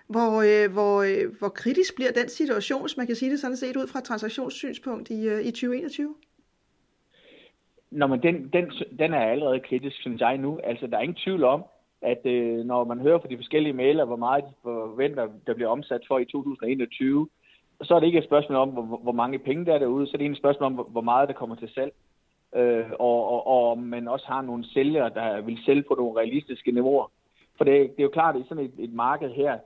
Hvor, 0.07 0.67
hvor, 0.67 1.27
hvor 1.39 1.49
kritisk 1.49 1.95
bliver 1.95 2.11
den 2.11 2.29
situation, 2.29 2.81
hvis 2.81 2.97
man 2.97 3.07
kan 3.07 3.15
sige 3.15 3.31
det 3.31 3.39
sådan 3.39 3.57
set, 3.57 3.75
ud 3.75 3.87
fra 3.87 3.99
et 3.99 4.05
transaktionssynspunkt 4.05 5.09
i, 5.09 5.41
i 5.41 5.51
2021? 5.51 6.15
Nå, 7.91 8.07
men 8.07 8.21
den, 8.23 8.49
den, 8.53 8.71
den 8.99 9.13
er 9.13 9.19
allerede 9.19 9.59
kritisk, 9.59 9.95
synes 10.01 10.21
jeg 10.21 10.37
nu. 10.37 10.59
Altså, 10.63 10.87
der 10.87 10.97
er 10.97 11.01
ingen 11.01 11.17
tvivl 11.25 11.43
om, 11.43 11.63
at 12.03 12.25
øh, 12.25 12.65
når 12.65 12.83
man 12.83 12.99
hører 12.99 13.19
fra 13.19 13.27
de 13.27 13.37
forskellige 13.37 13.73
mailer, 13.73 14.05
hvor 14.05 14.15
meget 14.15 14.43
de 14.43 14.53
forventer, 14.63 15.27
der 15.47 15.53
bliver 15.53 15.69
omsat 15.69 16.01
for 16.07 16.19
i 16.19 16.25
2021, 16.25 17.29
så 17.81 17.95
er 17.95 17.99
det 17.99 18.07
ikke 18.07 18.19
et 18.19 18.25
spørgsmål 18.25 18.57
om, 18.57 18.69
hvor, 18.69 18.97
hvor 18.97 19.11
mange 19.11 19.39
penge 19.39 19.65
der 19.65 19.73
er 19.73 19.79
derude, 19.79 20.07
så 20.07 20.11
er 20.13 20.17
det 20.17 20.31
et 20.31 20.37
spørgsmål 20.37 20.65
om, 20.65 20.73
hvor 20.73 21.01
meget 21.01 21.27
der 21.27 21.33
kommer 21.33 21.55
til 21.55 21.69
salg. 21.75 21.93
Øh, 22.55 22.85
og, 22.99 23.29
og, 23.31 23.47
og 23.47 23.77
man 23.77 24.07
også 24.07 24.25
har 24.27 24.41
nogle 24.41 24.65
sælgere, 24.65 25.09
der 25.09 25.41
vil 25.41 25.59
sælge 25.65 25.83
på 25.83 25.95
nogle 25.95 26.19
realistiske 26.19 26.71
niveauer. 26.71 27.11
For 27.57 27.63
det, 27.63 27.73
det 27.73 27.99
er 27.99 28.03
jo 28.03 28.09
klart, 28.09 28.35
at 28.35 28.41
i 28.41 28.47
sådan 28.47 28.63
et, 28.63 28.73
et 28.79 28.93
marked 28.93 29.29
her, 29.29 29.57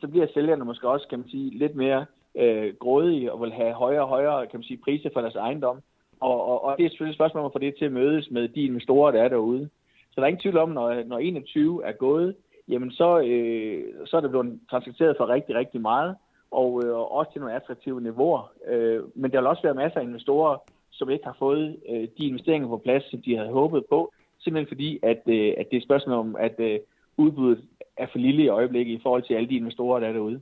så 0.00 0.08
bliver 0.08 0.26
sælgerne 0.34 0.64
måske 0.64 0.88
også, 0.88 1.08
kan 1.08 1.18
man 1.18 1.28
sige, 1.28 1.58
lidt 1.58 1.74
mere 1.74 2.06
øh, 2.34 2.74
grådige 2.74 3.32
og 3.32 3.40
vil 3.40 3.52
have 3.52 3.72
højere 3.72 4.02
og 4.02 4.08
højere, 4.08 4.46
kan 4.46 4.58
man 4.58 4.64
sige, 4.64 4.80
priser 4.84 5.10
for 5.12 5.20
deres 5.20 5.34
ejendom. 5.34 5.80
Og, 6.20 6.44
og, 6.48 6.64
og 6.64 6.78
det 6.78 6.84
er 6.84 6.90
selvfølgelig 6.90 7.12
et 7.12 7.16
spørgsmål 7.16 7.40
om 7.40 7.46
at 7.46 7.52
få 7.52 7.58
det 7.58 7.74
til 7.78 7.84
at 7.84 7.92
mødes 7.92 8.30
med 8.30 8.48
de 8.48 8.64
investorer, 8.64 9.12
der 9.12 9.22
er 9.22 9.28
derude. 9.28 9.70
Så 10.16 10.20
der 10.20 10.22
er 10.22 10.28
ingen 10.28 10.42
tvivl 10.42 10.58
om, 10.58 10.68
når, 10.68 11.04
når 11.04 11.18
21 11.18 11.84
er 11.84 11.92
gået, 11.92 12.36
jamen 12.68 12.90
så, 12.90 13.20
øh, 13.20 13.84
så 14.06 14.16
er 14.16 14.20
det 14.20 14.30
blevet 14.30 14.60
transakteret 14.70 15.16
for 15.16 15.28
rigtig, 15.28 15.54
rigtig 15.54 15.80
meget, 15.80 16.16
og 16.50 16.82
øh, 16.84 16.94
også 16.98 17.32
til 17.32 17.40
nogle 17.40 17.54
attraktive 17.54 18.00
niveauer. 18.00 18.52
Øh, 18.68 19.02
men 19.14 19.30
der 19.32 19.38
vil 19.38 19.46
også 19.46 19.62
være 19.62 19.74
masser 19.74 20.00
af 20.00 20.04
investorer, 20.04 20.56
som 20.90 21.10
ikke 21.10 21.24
har 21.24 21.36
fået 21.38 21.76
øh, 21.88 22.08
de 22.18 22.26
investeringer 22.26 22.68
på 22.68 22.76
plads, 22.76 23.10
som 23.10 23.22
de 23.22 23.36
havde 23.36 23.50
håbet 23.50 23.84
på, 23.90 24.12
simpelthen 24.40 24.68
fordi, 24.68 24.98
at, 25.02 25.22
øh, 25.26 25.54
at 25.58 25.66
det 25.70 25.76
er 25.76 25.80
et 25.80 25.82
spørgsmål 25.82 26.18
om, 26.18 26.36
at 26.38 26.54
øh, 26.58 26.78
udbuddet 27.16 27.64
er 27.96 28.06
for 28.12 28.18
lille 28.18 28.42
i 28.42 28.48
øjeblikket 28.48 28.92
i 28.94 29.00
forhold 29.02 29.22
til 29.22 29.34
alle 29.34 29.48
de 29.48 29.56
investorer, 29.56 30.00
der 30.00 30.08
er 30.08 30.12
derude. 30.12 30.40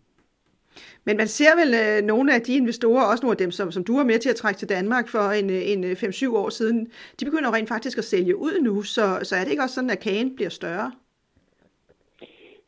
Men 1.05 1.17
man 1.17 1.29
ser 1.29 1.57
vel 1.57 1.75
øh, 1.75 2.07
nogle 2.07 2.35
af 2.35 2.41
de 2.41 2.57
investorer, 2.57 3.05
også 3.05 3.23
nogle 3.25 3.35
af 3.35 3.39
dem, 3.39 3.51
som, 3.51 3.73
som 3.73 3.85
du 3.85 3.97
var 3.97 4.05
med 4.05 4.19
til 4.19 4.31
at 4.31 4.37
trække 4.37 4.59
til 4.59 4.69
Danmark 4.69 5.09
for 5.09 5.31
en, 5.31 5.51
øh, 5.51 5.71
en 5.71 5.85
øh, 5.85 5.93
5-7 5.93 6.37
år 6.37 6.49
siden, 6.49 6.91
de 7.21 7.25
begynder 7.25 7.55
rent 7.55 7.69
faktisk 7.69 7.99
at 7.99 8.05
sælge 8.05 8.37
ud 8.37 8.61
nu, 8.61 8.83
så, 8.83 9.19
så 9.23 9.37
er 9.37 9.45
det 9.45 9.51
ikke 9.51 9.63
også 9.63 9.75
sådan, 9.75 9.91
at 9.91 10.01
kagen 10.01 10.37
bliver 10.37 10.51
større? 10.51 10.93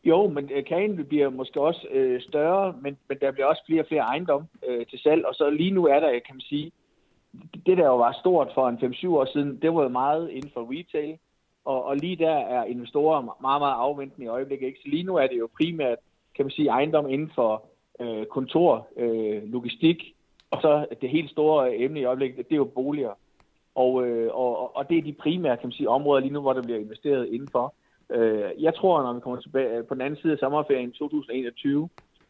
Jo, 0.05 0.29
men 0.29 0.51
øh, 0.55 0.65
kagen 0.65 1.05
bliver 1.05 1.31
måske 1.31 1.61
også 1.61 1.87
øh, 1.91 2.21
større, 2.21 2.75
men, 2.83 2.97
men 3.09 3.19
der 3.21 3.33
bliver 3.33 3.47
også 3.47 3.63
flere 3.67 3.83
og 3.83 3.87
flere 3.89 4.03
ejendom 4.03 4.43
øh, 4.69 4.87
til 4.87 4.99
salg, 4.99 5.27
og 5.27 5.35
så 5.35 5.51
lige 5.51 5.71
nu 5.71 5.87
er 5.87 6.01
der, 6.01 6.11
kan 6.11 6.35
man 6.35 6.41
sige, 6.41 6.73
det 7.67 7.79
der 7.79 7.87
jo 7.87 7.97
var 7.97 8.17
stort 8.21 8.49
for 8.55 8.69
en 8.69 8.77
5-7 8.77 9.09
år 9.09 9.25
siden, 9.33 9.59
det 9.63 9.75
var 9.75 9.83
jo 9.83 9.89
meget 9.89 10.31
inden 10.31 10.51
for 10.55 10.67
retail, 10.71 11.19
og, 11.65 11.85
og 11.85 11.97
lige 11.97 12.17
der 12.17 12.37
er 12.37 12.65
investorer 12.65 13.23
meget, 13.41 13.61
meget 13.61 13.75
afventende 13.75 14.25
i 14.25 14.29
øjeblikket. 14.29 14.67
Ikke? 14.67 14.79
Så 14.83 14.89
lige 14.89 15.03
nu 15.03 15.17
er 15.17 15.27
det 15.27 15.39
jo 15.39 15.49
primært, 15.57 15.99
kan 16.35 16.45
man 16.45 16.51
sige, 16.51 16.69
ejendom 16.69 17.09
inden 17.09 17.33
for 17.35 17.65
øh, 18.01 18.27
kontor, 18.27 18.89
øh, 18.97 19.43
logistik, 19.43 20.15
og 20.51 20.61
så 20.61 20.87
det 21.01 21.11
helt 21.11 21.31
store 21.31 21.77
emne 21.77 22.01
i 22.01 22.05
øjeblikket, 22.05 22.49
det 22.49 22.53
er 22.53 22.57
jo 22.57 22.65
boliger. 22.65 23.19
Og, 23.75 24.07
øh, 24.07 24.31
og, 24.35 24.77
og 24.77 24.89
det 24.89 24.99
er 24.99 25.03
de 25.03 25.13
primære, 25.13 25.57
kan 25.57 25.67
man 25.67 25.73
sige, 25.73 25.89
områder 25.89 26.21
lige 26.21 26.33
nu, 26.33 26.41
hvor 26.41 26.53
der 26.53 26.63
bliver 26.63 26.79
investeret 26.79 27.29
indenfor. 27.29 27.75
Øh, 28.11 28.51
jeg 28.59 28.75
tror, 28.75 29.03
når 29.03 29.13
vi 29.13 29.21
kommer 29.21 29.41
tilbage 29.41 29.79
øh, 29.79 29.85
på 29.85 29.95
den 29.95 30.03
anden 30.03 30.21
side 30.21 30.33
af 30.33 30.39
sommerferien 30.39 30.93
2021, 30.93 31.89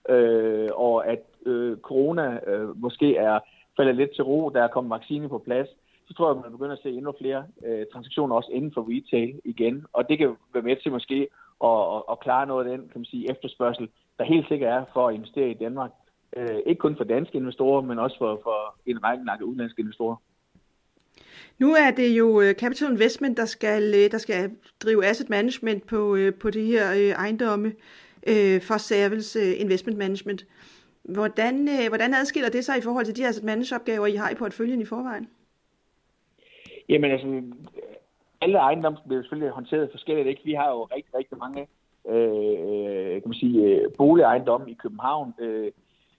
øh, 0.08 0.68
og 0.74 1.06
at 1.06 1.22
øh, 1.46 1.76
corona 1.78 2.40
øh, 2.46 2.80
måske 2.80 3.16
er 3.16 3.38
faldet 3.76 3.96
lidt 3.96 4.14
til 4.14 4.24
ro, 4.24 4.50
der 4.54 4.62
er 4.62 4.68
kommet 4.68 4.90
vaccine 4.90 5.28
på 5.28 5.38
plads, 5.38 5.68
så 6.08 6.14
tror 6.14 6.28
jeg, 6.28 6.36
at 6.36 6.42
man 6.42 6.52
begynder 6.52 6.72
at 6.72 6.82
se 6.82 6.90
endnu 6.90 7.12
flere 7.20 7.44
øh, 7.66 7.86
transaktioner 7.92 8.36
også 8.36 8.50
inden 8.52 8.72
for 8.74 8.86
retail 8.90 9.40
igen. 9.44 9.86
Og 9.92 10.08
det 10.08 10.18
kan 10.18 10.36
være 10.54 10.62
med 10.62 10.76
til 10.76 10.92
måske 10.92 11.28
at, 11.64 11.78
at, 11.94 12.02
at 12.10 12.20
klare 12.20 12.46
noget 12.46 12.64
af 12.64 12.70
den 12.70 12.88
kan 12.88 13.00
man 13.00 13.04
sige, 13.04 13.30
efterspørgsel, 13.30 13.88
der 14.18 14.24
helt 14.24 14.48
sikkert 14.48 14.72
er 14.72 14.84
for 14.92 15.08
at 15.08 15.14
investere 15.14 15.50
i 15.50 15.54
Danmark. 15.54 15.90
Øh, 16.36 16.58
ikke 16.66 16.78
kun 16.78 16.96
for 16.96 17.04
danske 17.04 17.38
investorer, 17.38 17.80
men 17.80 17.98
også 17.98 18.18
for, 18.18 18.40
for 18.42 18.76
en 18.86 19.04
række 19.04 19.44
udenlandske 19.44 19.80
investorer. 19.80 20.16
Nu 21.58 21.74
er 21.74 21.90
det 21.90 22.18
jo 22.18 22.40
øh, 22.40 22.54
Capital 22.54 22.90
Investment, 22.90 23.36
der 23.36 23.44
skal, 23.44 23.94
øh, 23.94 24.10
der 24.10 24.18
skal 24.18 24.50
drive 24.82 25.06
asset 25.06 25.30
management 25.30 25.86
på, 25.86 26.16
øh, 26.16 26.34
på 26.34 26.50
de 26.50 26.64
her 26.64 27.14
ejendomme 27.18 27.72
for 28.60 28.78
Service 28.78 29.56
Investment 29.56 29.98
Management. 29.98 30.46
Hvordan, 31.02 31.68
hvordan 31.88 32.14
adskiller 32.14 32.50
det 32.50 32.64
sig 32.64 32.78
i 32.78 32.80
forhold 32.80 33.04
til 33.04 33.16
de 33.16 33.26
asset 33.26 33.44
management 33.44 33.80
opgaver, 33.80 34.06
I 34.06 34.16
har 34.16 34.30
i 34.30 34.34
portføljen 34.34 34.80
i 34.80 34.84
forvejen? 34.84 35.28
Jamen 36.88 37.10
altså, 37.10 37.42
alle 38.40 38.58
ejendomme 38.58 38.98
bliver 39.06 39.22
selvfølgelig 39.22 39.50
håndteret 39.50 39.90
forskelligt. 39.90 40.28
Ikke? 40.28 40.40
Vi 40.44 40.52
har 40.52 40.70
jo 40.70 40.84
rigtig, 40.84 41.14
rigtig 41.14 41.38
mange 41.38 41.66
Øh, 42.08 42.56
øh, 42.68 43.12
kan 43.12 43.22
man 43.26 43.34
sige, 43.34 43.62
øh, 43.64 43.90
boligejendomme 43.98 44.70
i 44.70 44.74
København. 44.74 45.34
Øh, 45.38 45.72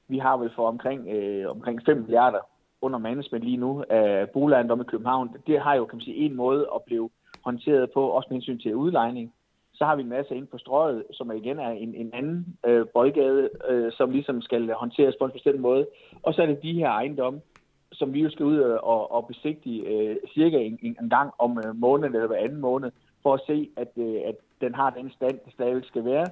vi 0.07 0.17
har 0.17 0.37
vel 0.37 0.51
for 0.55 0.67
omkring, 0.67 1.07
øh, 1.07 1.51
omkring 1.51 1.81
5 1.85 1.97
milliarder 1.97 2.39
under 2.81 2.99
management 2.99 3.43
lige 3.43 3.57
nu 3.57 3.83
af 3.89 4.29
boligejendomme 4.29 4.83
i 4.83 4.91
København, 4.91 5.35
det 5.47 5.59
har 5.59 5.75
jo, 5.75 5.85
kan 5.85 5.97
man 5.97 6.05
sige, 6.05 6.17
en 6.17 6.35
måde 6.35 6.67
at 6.75 6.81
blive 6.85 7.09
håndteret 7.43 7.91
på, 7.91 8.07
også 8.07 8.27
med 8.29 8.35
hensyn 8.35 8.59
til 8.59 8.75
udlejning. 8.75 9.33
Så 9.73 9.85
har 9.85 9.95
vi 9.95 10.01
en 10.01 10.09
masse 10.09 10.35
inde 10.35 10.47
på 10.47 10.57
strøget, 10.57 11.03
som 11.11 11.31
igen 11.31 11.59
er 11.59 11.69
en, 11.69 11.95
en 11.95 12.09
anden 12.13 12.57
øh, 12.65 12.85
boldgade, 12.93 13.49
øh, 13.69 13.91
som 13.91 14.11
ligesom 14.11 14.41
skal 14.41 14.71
håndteres 14.73 15.15
på 15.19 15.25
en 15.25 15.31
bestemt 15.31 15.59
måde. 15.59 15.87
Og 16.23 16.33
så 16.33 16.41
er 16.41 16.45
det 16.45 16.63
de 16.63 16.73
her 16.73 16.89
ejendomme, 16.89 17.41
som 17.91 18.13
vi 18.13 18.21
jo 18.21 18.29
skal 18.29 18.45
ud 18.45 18.59
og, 18.59 19.11
og 19.11 19.27
besigtige 19.27 19.81
øh, 19.87 20.15
cirka 20.33 20.57
en, 20.57 20.79
en 21.01 21.09
gang 21.09 21.31
om 21.39 21.57
øh, 21.65 21.75
måneden 21.75 22.15
eller 22.15 22.27
hver 22.27 22.37
anden 22.37 22.61
måned, 22.61 22.91
for 23.27 23.33
at 23.33 23.47
se, 23.51 23.57
at, 23.83 23.91
øh, 24.05 24.19
at 24.29 24.37
den 24.63 24.73
har 24.75 24.89
den 24.89 25.11
stand, 25.17 25.37
det 25.45 25.53
stadig 25.53 25.85
skal 25.85 26.05
være, 26.05 26.27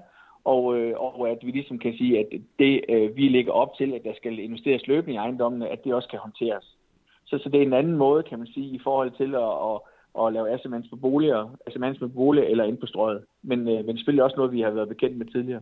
og, 0.54 0.64
øh, 0.78 0.94
og 0.98 1.30
at 1.30 1.40
vi 1.46 1.52
ligesom 1.52 1.80
kan 1.80 1.94
sige, 1.98 2.20
at 2.20 2.28
det, 2.60 2.74
øh, 2.90 3.18
vi 3.18 3.26
lægger 3.30 3.52
op 3.52 3.72
til, 3.78 3.94
at 3.94 4.04
der 4.04 4.14
skal 4.16 4.40
investeres 4.40 4.88
løbende 4.88 5.14
i 5.14 5.18
ejendommene, 5.26 5.70
at 5.74 5.84
det 5.84 5.94
også 5.94 6.10
kan 6.10 6.20
håndteres. 6.20 6.66
Så, 7.26 7.38
så 7.44 7.50
det 7.50 7.58
er 7.60 7.66
en 7.66 7.80
anden 7.82 7.98
måde, 7.98 8.24
kan 8.24 8.40
man 8.40 8.48
sige, 8.48 8.68
i 8.78 8.80
forhold 8.84 9.12
til 9.12 9.36
at, 9.46 9.52
at, 9.70 9.78
at 10.22 10.34
lave 10.34 10.52
asset 10.54 10.88
på 10.90 10.96
boliger, 10.96 11.42
asset 11.68 12.00
på 12.00 12.08
boliger 12.08 12.48
eller 12.48 12.64
ind 12.64 12.78
på 12.78 12.86
strøget. 12.86 13.24
Men, 13.44 13.60
øh, 13.60 13.86
men 13.86 13.98
selvfølgelig 13.98 14.24
også 14.24 14.38
noget, 14.38 14.52
vi 14.52 14.62
har 14.62 14.72
været 14.72 14.90
bekendt 14.90 15.18
med 15.18 15.26
tidligere. 15.26 15.62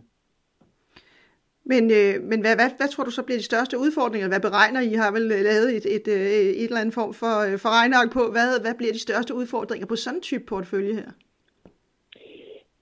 Men, 1.66 1.84
øh, 1.92 2.14
men 2.30 2.40
hvad, 2.42 2.56
hvad, 2.56 2.70
hvad 2.78 2.88
tror 2.88 3.04
du 3.04 3.12
så 3.12 3.24
bliver 3.24 3.38
de 3.38 3.52
største 3.52 3.78
udfordringer? 3.78 4.28
Hvad 4.28 4.40
beregner 4.48 4.82
I? 4.82 4.94
har 4.94 5.12
vel 5.12 5.28
øh, 5.32 5.42
lavet 5.50 5.70
et, 5.78 5.86
et, 5.96 6.08
et, 6.08 6.62
et 6.62 6.64
eller 6.64 6.82
andet 6.82 6.94
form 6.94 7.14
for, 7.14 7.34
øh, 7.46 7.60
for 7.64 7.70
regneark 7.80 8.10
på. 8.18 8.24
Hvad, 8.36 8.62
hvad 8.64 8.76
bliver 8.78 8.94
de 8.94 9.06
største 9.08 9.34
udfordringer 9.36 9.88
på 9.88 9.96
sådan 9.96 10.18
en 10.18 10.22
type 10.22 10.46
portefølje 10.46 10.94
her? 10.94 11.10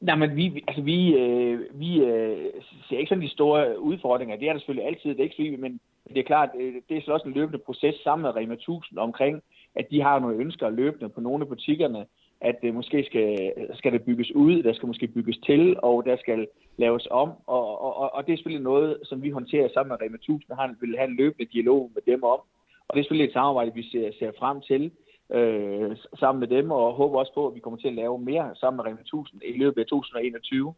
Nej, 0.01 0.15
men 0.15 0.35
vi, 0.35 0.63
altså 0.67 0.81
vi, 0.81 0.99
øh, 1.21 1.59
vi 1.81 1.89
øh, 1.99 2.51
ser 2.87 2.97
ikke 2.97 3.09
sådan 3.09 3.23
de 3.23 3.37
store 3.37 3.79
udfordringer. 3.79 4.37
Det 4.37 4.47
er 4.47 4.53
der 4.53 4.59
selvfølgelig 4.59 4.87
altid, 4.87 5.09
det 5.09 5.19
er 5.19 5.23
ikke 5.23 5.35
fordi, 5.35 5.55
men 5.55 5.79
det 6.07 6.17
er 6.17 6.31
klart, 6.33 6.49
det 6.89 6.97
er 6.97 7.01
så 7.05 7.11
også 7.11 7.27
en 7.27 7.33
løbende 7.33 7.59
proces 7.59 7.95
sammen 7.95 8.23
med 8.23 8.35
Rema 8.35 8.53
1000 8.53 8.99
omkring, 8.99 9.41
at 9.75 9.85
de 9.91 10.01
har 10.01 10.19
nogle 10.19 10.37
ønsker 10.37 10.69
løbende 10.69 11.09
på 11.09 11.21
nogle 11.21 11.41
af 11.41 11.47
butikkerne, 11.47 12.05
at 12.41 12.55
det 12.61 12.73
måske 12.73 13.03
skal, 13.03 13.53
skal 13.73 13.93
det 13.93 14.03
bygges 14.03 14.35
ud, 14.35 14.63
der 14.63 14.73
skal 14.73 14.87
måske 14.87 15.07
bygges 15.07 15.37
til, 15.45 15.75
og 15.83 16.05
der 16.05 16.17
skal 16.17 16.47
laves 16.77 17.07
om, 17.11 17.29
og, 17.47 17.81
og, 17.81 18.15
og 18.15 18.25
det 18.25 18.33
er 18.33 18.37
selvfølgelig 18.37 18.63
noget, 18.63 18.97
som 19.03 19.23
vi 19.23 19.29
håndterer 19.29 19.69
sammen 19.73 19.89
med 19.89 20.01
Rema 20.01 20.15
1000, 20.15 20.51
og 20.51 20.69
vil 20.81 20.97
have 20.97 21.09
en 21.09 21.15
løbende 21.15 21.51
dialog 21.53 21.91
med 21.95 22.13
dem 22.13 22.23
om, 22.23 22.39
og 22.87 22.91
det 22.93 22.99
er 22.99 23.03
selvfølgelig 23.03 23.27
et 23.27 23.33
samarbejde, 23.33 23.71
vi 23.73 23.83
ser, 23.91 24.11
ser 24.19 24.31
frem 24.39 24.61
til, 24.61 24.91
øh, 25.33 25.97
sammen 26.19 26.39
med 26.39 26.47
dem, 26.47 26.71
og 26.71 26.93
håber 26.93 27.19
også 27.19 27.33
på, 27.33 27.47
at 27.47 27.55
vi 27.55 27.59
kommer 27.59 27.79
til 27.79 27.87
at 27.87 27.93
lave 27.93 28.19
mere 28.19 28.55
sammen 28.55 28.77
med 28.77 28.85
Rema 28.85 29.01
1000 29.01 29.41
i 29.45 29.57
løbet 29.57 29.81
af 29.81 29.87
2021. 29.87 30.73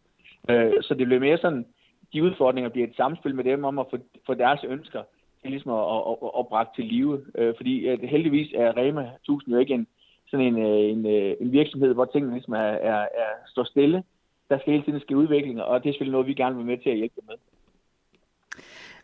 Øh, 0.49 0.73
så 0.81 0.93
det 0.93 1.07
bliver 1.07 1.19
mere 1.19 1.37
sådan, 1.37 1.65
de 2.13 2.23
udfordringer 2.23 2.69
bliver 2.69 2.87
et 2.87 2.95
samspil 2.95 3.35
med 3.35 3.43
dem 3.43 3.63
om 3.63 3.79
at 3.79 3.85
få, 3.91 3.97
få 4.25 4.33
deres 4.33 4.63
ønsker 4.67 5.03
til 5.41 5.51
ligesom 5.51 5.71
at, 5.71 5.85
at, 6.09 6.15
at, 6.23 6.31
at 6.39 6.47
bragt 6.47 6.75
til 6.75 6.85
live. 6.85 7.25
Øh, 7.37 7.53
fordi 7.57 7.87
at 7.87 7.99
heldigvis 7.99 8.51
er 8.55 8.77
Rema 8.77 9.01
1000 9.01 9.53
jo 9.53 9.59
ikke 9.59 9.73
en, 9.73 9.87
sådan 10.33 10.45
en, 10.45 10.57
øh, 10.67 10.83
en, 10.93 11.05
øh, 11.15 11.35
en 11.39 11.51
virksomhed, 11.51 11.93
hvor 11.93 12.05
tingene 12.05 12.33
ligesom 12.33 12.53
er, 12.53 12.73
er, 12.91 13.01
er 13.23 13.31
står 13.47 13.63
stille. 13.63 14.03
Der 14.49 14.59
skal 14.59 14.73
hele 14.73 14.85
tiden 14.85 14.99
ske 14.99 15.17
udvikling, 15.17 15.61
og 15.61 15.83
det 15.83 15.89
er 15.89 15.93
selvfølgelig 15.93 16.11
noget, 16.17 16.27
vi 16.27 16.33
gerne 16.33 16.55
vil 16.55 16.65
med 16.65 16.77
til 16.77 16.89
at 16.89 16.97
hjælpe 16.97 17.21
med. 17.27 17.35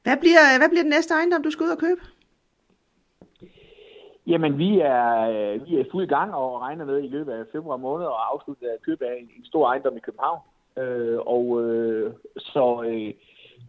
Hvad 0.04 0.18
bliver, 0.24 0.44
hvad 0.60 0.70
bliver 0.70 0.84
den 0.84 0.96
næste 0.98 1.14
ejendom, 1.14 1.44
du 1.44 1.52
skal 1.52 1.64
ud 1.64 1.70
og 1.78 1.78
købe? 1.78 2.02
Jamen, 4.28 4.58
vi 4.58 4.80
er, 4.80 5.14
øh, 5.34 5.68
vi 5.68 5.80
er 5.80 5.92
fuld 5.92 6.04
i 6.04 6.14
gang 6.16 6.36
og 6.36 6.62
regner 6.62 6.86
med 6.86 7.04
i 7.04 7.08
løbet 7.08 7.32
af 7.32 7.46
februar 7.52 7.78
måned 7.78 8.06
at 8.06 8.22
afslutte 8.34 8.66
køb 8.86 9.02
af 9.02 9.14
en, 9.20 9.30
en 9.38 9.46
stor 9.46 9.68
ejendom 9.68 9.98
i 9.98 10.00
København. 10.00 10.40
Øh, 10.78 11.20
og 11.20 11.64
øh, 11.64 12.14
så, 12.38 12.84
øh, 12.88 13.14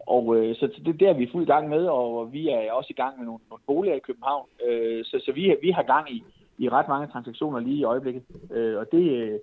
og 0.07 0.35
øh, 0.35 0.55
så 0.55 0.67
det, 0.85 0.99
det 0.99 1.07
er 1.07 1.13
vi 1.13 1.29
fuld 1.31 1.43
i 1.43 1.51
gang 1.53 1.69
med, 1.69 1.85
og 1.85 2.33
vi 2.33 2.49
er 2.49 2.71
også 2.71 2.87
i 2.89 2.99
gang 3.01 3.17
med 3.17 3.25
nogle, 3.25 3.43
nogle 3.49 3.63
boliger 3.67 3.95
i 3.95 4.07
København. 4.07 4.45
Øh, 4.67 5.05
så 5.05 5.21
så 5.25 5.31
vi, 5.31 5.55
vi 5.61 5.71
har 5.71 5.83
gang 5.83 6.11
i, 6.11 6.23
i 6.63 6.69
ret 6.69 6.87
mange 6.87 7.07
transaktioner 7.07 7.59
lige 7.59 7.75
i 7.75 7.83
øjeblikket. 7.83 8.23
Øh, 8.51 8.77
og 8.77 8.85
det, 8.91 9.05
øh, 9.21 9.39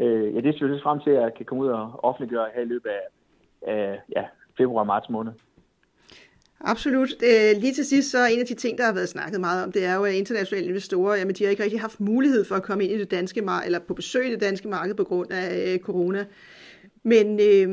øh 0.00 0.34
ja, 0.34 0.40
det 0.40 0.44
ser 0.44 0.52
selvfølgelig 0.52 0.82
frem 0.82 1.00
til, 1.00 1.10
at 1.10 1.22
jeg 1.22 1.34
kan 1.36 1.46
komme 1.46 1.64
ud 1.64 1.68
og 1.68 2.04
offentliggøre 2.04 2.48
her 2.54 2.62
i 2.62 2.70
løbet 2.72 2.90
af, 2.90 3.04
af 3.74 4.00
ja, 4.16 4.24
februar-marts 4.58 5.08
måned. 5.10 5.32
Absolut. 6.60 7.10
Øh, 7.22 7.60
lige 7.62 7.74
til 7.74 7.84
sidst, 7.84 8.10
så 8.10 8.18
er 8.18 8.26
en 8.26 8.40
af 8.40 8.46
de 8.46 8.54
ting, 8.54 8.78
der 8.78 8.84
har 8.84 8.92
været 8.92 9.08
snakket 9.08 9.40
meget 9.40 9.64
om, 9.64 9.72
det 9.72 9.84
er 9.84 9.94
jo, 9.94 10.04
at 10.04 10.14
internationale 10.14 10.66
investorer, 10.66 11.16
jamen 11.16 11.34
de 11.34 11.44
har 11.44 11.50
ikke 11.50 11.62
rigtig 11.62 11.80
haft 11.80 12.00
mulighed 12.00 12.44
for 12.44 12.54
at 12.54 12.62
komme 12.62 12.84
ind 12.84 12.92
i 12.92 12.98
det 12.98 13.10
danske 13.10 13.42
marked, 13.42 13.66
eller 13.66 13.78
på 13.78 13.94
besøg 13.94 14.26
i 14.26 14.30
det 14.30 14.40
danske 14.40 14.68
marked 14.68 14.94
på 14.94 15.04
grund 15.04 15.30
af 15.30 15.72
øh, 15.72 15.78
corona. 15.78 16.24
Men, 17.02 17.40
øh, 17.40 17.68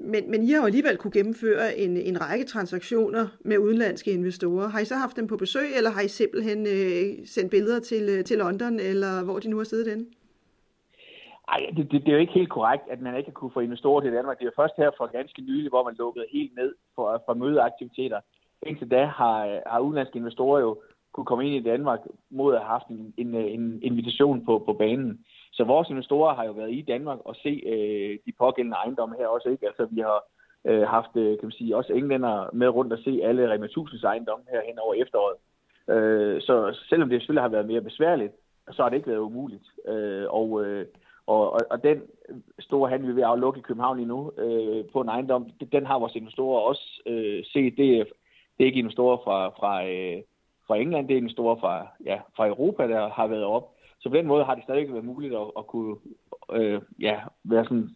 men, 0.00 0.30
men 0.30 0.42
I 0.42 0.50
har 0.50 0.60
jo 0.60 0.66
alligevel 0.66 0.96
kunne 0.96 1.10
gennemføre 1.10 1.78
en, 1.78 1.96
en 1.96 2.20
række 2.20 2.44
transaktioner 2.44 3.26
med 3.40 3.58
udenlandske 3.58 4.10
investorer. 4.10 4.68
Har 4.68 4.80
I 4.80 4.84
så 4.84 4.94
haft 4.94 5.16
dem 5.16 5.26
på 5.26 5.36
besøg, 5.36 5.76
eller 5.76 5.90
har 5.90 6.00
I 6.00 6.08
simpelthen 6.08 6.66
øh, 6.66 7.26
sendt 7.26 7.50
billeder 7.50 7.80
til, 7.80 8.08
øh, 8.08 8.24
til 8.24 8.38
London, 8.38 8.80
eller 8.80 9.24
hvor 9.24 9.38
de 9.38 9.50
nu 9.50 9.56
har 9.56 9.64
siddet 9.64 9.90
henne? 9.90 10.06
Ej, 11.48 11.70
det, 11.76 11.90
det, 11.90 12.00
det 12.04 12.08
er 12.08 12.12
jo 12.12 12.18
ikke 12.18 12.32
helt 12.32 12.50
korrekt, 12.50 12.82
at 12.90 13.00
man 13.00 13.16
ikke 13.16 13.30
har 13.30 13.32
kunne 13.32 13.50
få 13.54 13.60
investorer 13.60 14.00
til 14.00 14.12
Danmark. 14.12 14.38
Det 14.38 14.46
er 14.46 14.60
først 14.62 14.74
her 14.76 14.90
for 14.96 15.12
ganske 15.12 15.42
nylig, 15.42 15.68
hvor 15.68 15.84
man 15.84 15.94
lukkede 15.98 16.26
helt 16.32 16.56
ned 16.56 16.74
for, 16.94 17.22
for 17.26 17.34
mødeaktiviteter. 17.34 18.20
Indtil 18.62 18.90
da 18.90 19.04
har, 19.04 19.60
har 19.66 19.80
udenlandske 19.80 20.18
investorer 20.18 20.60
jo 20.60 20.80
kunne 21.12 21.26
komme 21.26 21.46
ind 21.46 21.54
i 21.54 21.70
Danmark 21.70 22.00
mod 22.30 22.54
at 22.54 22.60
have 22.60 22.68
haft 22.68 22.88
en, 22.88 23.14
en, 23.16 23.34
en 23.34 23.82
invitation 23.82 24.44
på, 24.44 24.62
på 24.66 24.72
banen. 24.72 25.24
Så 25.52 25.64
vores 25.64 25.88
investorer 25.90 26.34
har 26.34 26.44
jo 26.44 26.52
været 26.52 26.72
i 26.72 26.82
Danmark 26.82 27.18
og 27.24 27.36
se 27.36 27.62
øh, 27.66 28.18
de 28.26 28.32
pågældende 28.38 28.76
ejendomme 28.76 29.16
her 29.18 29.26
også. 29.26 29.48
Ikke? 29.48 29.66
Altså 29.66 29.88
vi 29.90 30.00
har 30.00 30.24
øh, 30.64 30.82
haft 30.82 31.16
øh, 31.16 31.38
kan 31.38 31.46
man 31.46 31.52
sige, 31.52 31.76
også 31.76 31.92
englænder 31.92 32.50
med 32.52 32.68
rundt 32.68 32.92
og 32.92 32.98
se 32.98 33.20
alle 33.22 33.52
Rema 33.52 33.66
1000's 33.66 34.06
ejendomme 34.06 34.44
her 34.50 34.60
hen 34.66 34.78
over 34.78 34.94
efteråret. 34.94 35.36
Øh, 35.88 36.42
så 36.42 36.78
selvom 36.88 37.08
det 37.08 37.20
selvfølgelig 37.20 37.42
har 37.42 37.48
været 37.56 37.66
mere 37.66 37.80
besværligt, 37.80 38.32
så 38.70 38.82
har 38.82 38.88
det 38.88 38.96
ikke 38.96 39.10
været 39.10 39.18
umuligt. 39.18 39.66
Øh, 39.88 40.26
og, 40.28 40.64
øh, 40.64 40.86
og, 41.26 41.52
og, 41.52 41.60
og 41.70 41.82
den 41.82 42.02
store 42.60 42.90
handel, 42.90 43.08
vi 43.08 43.14
vil 43.14 43.22
aflukke 43.22 43.58
i 43.58 43.62
København 43.62 43.96
lige 43.96 44.08
nu 44.08 44.32
øh, 44.38 44.84
på 44.92 45.00
en 45.00 45.08
ejendom, 45.08 45.50
den 45.72 45.86
har 45.86 45.98
vores 45.98 46.14
investorer 46.14 46.60
også 46.60 47.02
øh, 47.06 47.44
set. 47.44 47.76
Det 47.76 47.98
er, 47.98 48.04
det 48.58 48.64
er 48.64 48.66
ikke 48.66 48.78
investorer 48.78 49.16
fra, 49.24 49.48
fra, 49.48 49.86
øh, 49.86 50.22
fra 50.66 50.76
England, 50.76 51.08
det 51.08 51.14
er 51.14 51.18
investorer 51.18 51.56
fra, 51.60 51.86
ja, 52.04 52.18
fra 52.36 52.46
Europa, 52.46 52.82
der 52.88 53.10
har 53.10 53.26
været 53.26 53.44
op. 53.44 53.74
Så 54.00 54.08
på 54.08 54.16
den 54.16 54.26
måde 54.26 54.44
har 54.44 54.54
det 54.54 54.64
stadig 54.64 54.92
været 54.92 55.04
muligt 55.04 55.34
at, 55.34 55.50
at 55.58 55.66
kunne 55.66 55.96
øh, 56.52 56.80
ja, 57.00 57.20
være 57.44 57.64
sådan, 57.64 57.88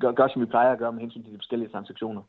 gøre, 0.00 0.12
gør, 0.12 0.28
som 0.28 0.42
vi 0.42 0.46
plejer 0.46 0.72
at 0.72 0.78
gøre 0.78 0.92
med 0.92 1.00
hensyn 1.00 1.22
til 1.22 1.32
de 1.32 1.38
forskellige 1.38 1.68
transaktioner. 1.68 2.22